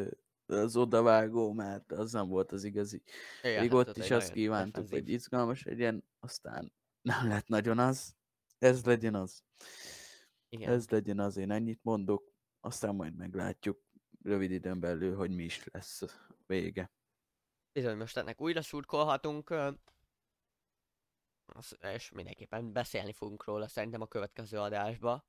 [0.49, 3.03] az odavágó, mert az nem volt az igazi.
[3.43, 4.99] Igen, Még ott is azt kívántuk, defenzív.
[4.99, 6.73] hogy izgalmas legyen, aztán
[7.03, 8.17] nem lett nagyon az.
[8.59, 9.43] Ez legyen az.
[10.49, 10.73] Igen.
[10.73, 13.87] Ez legyen az, én ennyit mondok, aztán majd meglátjuk
[14.23, 16.03] rövid időn belül, hogy mi is lesz
[16.47, 16.93] vége.
[17.73, 19.55] Bizony, most ennek újra szurkolhatunk,
[21.81, 25.27] és mindenképpen beszélni fogunk róla szerintem a következő adásba.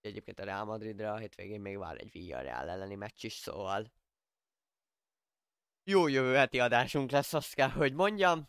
[0.00, 3.92] Egyébként a Real Madridra a hétvégén még vár egy Villarreal elleni meccs is, szóval
[5.84, 8.48] jó jövő heti adásunk lesz, azt kell, hogy mondjam.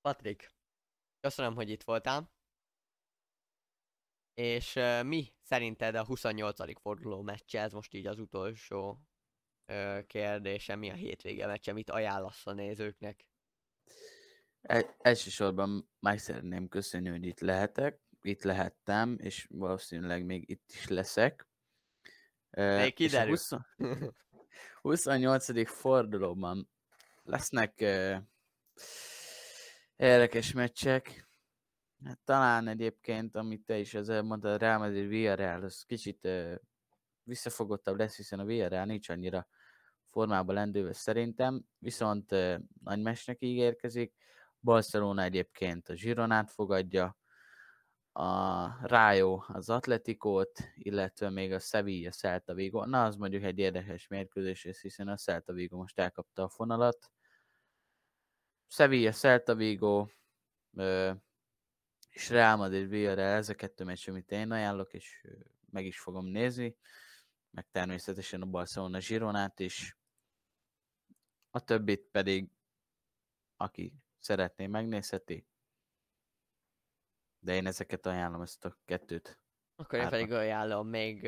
[0.00, 0.50] Patrik,
[1.20, 2.30] köszönöm, hogy itt voltál.
[4.34, 6.80] És uh, mi szerinted a 28.
[6.80, 9.00] forduló meccse, ez most így az utolsó
[9.68, 13.26] uh, kérdése, mi a hétvége meccse, mit ajánlasz a nézőknek?
[14.60, 20.88] El, elsősorban meg szeretném köszönni, hogy itt lehetek, itt lehettem, és valószínűleg még itt is
[20.88, 21.48] leszek.
[22.50, 23.30] Még kiderül.
[23.30, 23.50] 20...
[24.82, 25.68] 28.
[25.68, 26.70] fordulóban
[27.22, 28.16] lesznek uh,
[29.96, 31.30] érdekes meccsek.
[32.04, 36.54] Hát, talán egyébként, amit te is az elmondtad, a Real Madrid Villarreal, az kicsit uh,
[37.22, 39.46] visszafogottabb lesz, hiszen a Villarreal nincs annyira
[40.06, 44.14] formában lendülve szerintem, viszont uh, nagy mesnek ígérkezik.
[44.60, 47.16] Barcelona egyébként a Gironát fogadja,
[48.12, 52.84] a Rájó az Atletikót, illetve még a Sevilla Celta Vigo.
[52.84, 57.10] Na, az mondjuk egy érdekes mérkőzés, hiszen a Celta Vigo most elkapta a fonalat.
[58.66, 60.06] Sevilla Celta Vigo
[62.10, 65.26] és Real Madrid Villarreal, ez a kettő meccs, amit én ajánlok, és
[65.70, 66.76] meg is fogom nézni,
[67.50, 69.96] meg természetesen a Barcelona Gironát is.
[71.50, 72.50] A többit pedig,
[73.56, 75.46] aki szeretné, megnézheti
[77.44, 79.40] de én ezeket ajánlom, ezt a kettőt.
[79.76, 81.26] Akkor én pedig ajánlom még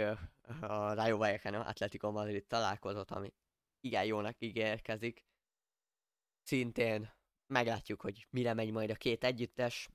[0.60, 3.34] a Rayo Vallecano Atletico Madrid találkozót, ami
[3.80, 5.26] igen jónak ígérkezik.
[6.42, 7.14] Szintén
[7.46, 9.88] meglátjuk, hogy mire megy majd a két együttes.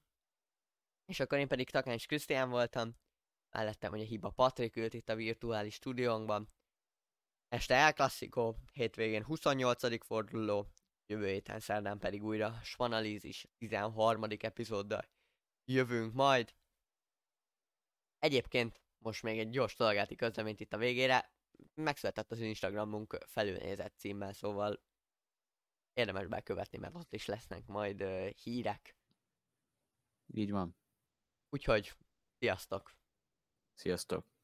[1.05, 2.97] És akkor én pedig Takányos Krisztián voltam,
[3.49, 6.53] mellettem hogy a hiba Patrik ült itt a virtuális stúdiónkban.
[7.47, 10.05] Este El Classico, hétvégén 28.
[10.05, 10.67] forduló,
[11.05, 14.23] jövő héten szerdán pedig újra Svanalízis 13.
[14.39, 15.09] epizóddal
[15.71, 16.53] jövünk majd.
[18.19, 21.33] Egyébként most még egy gyors szolgálati közleményt itt a végére.
[21.73, 24.83] Megszületett az Instagramunk felülnézett címmel, szóval
[25.93, 28.95] érdemes bekövetni, mert ott is lesznek majd uh, hírek.
[30.33, 30.75] Így van.
[31.49, 31.95] Úgyhogy,
[32.39, 32.93] sziasztok!
[33.73, 34.38] Sziasztok!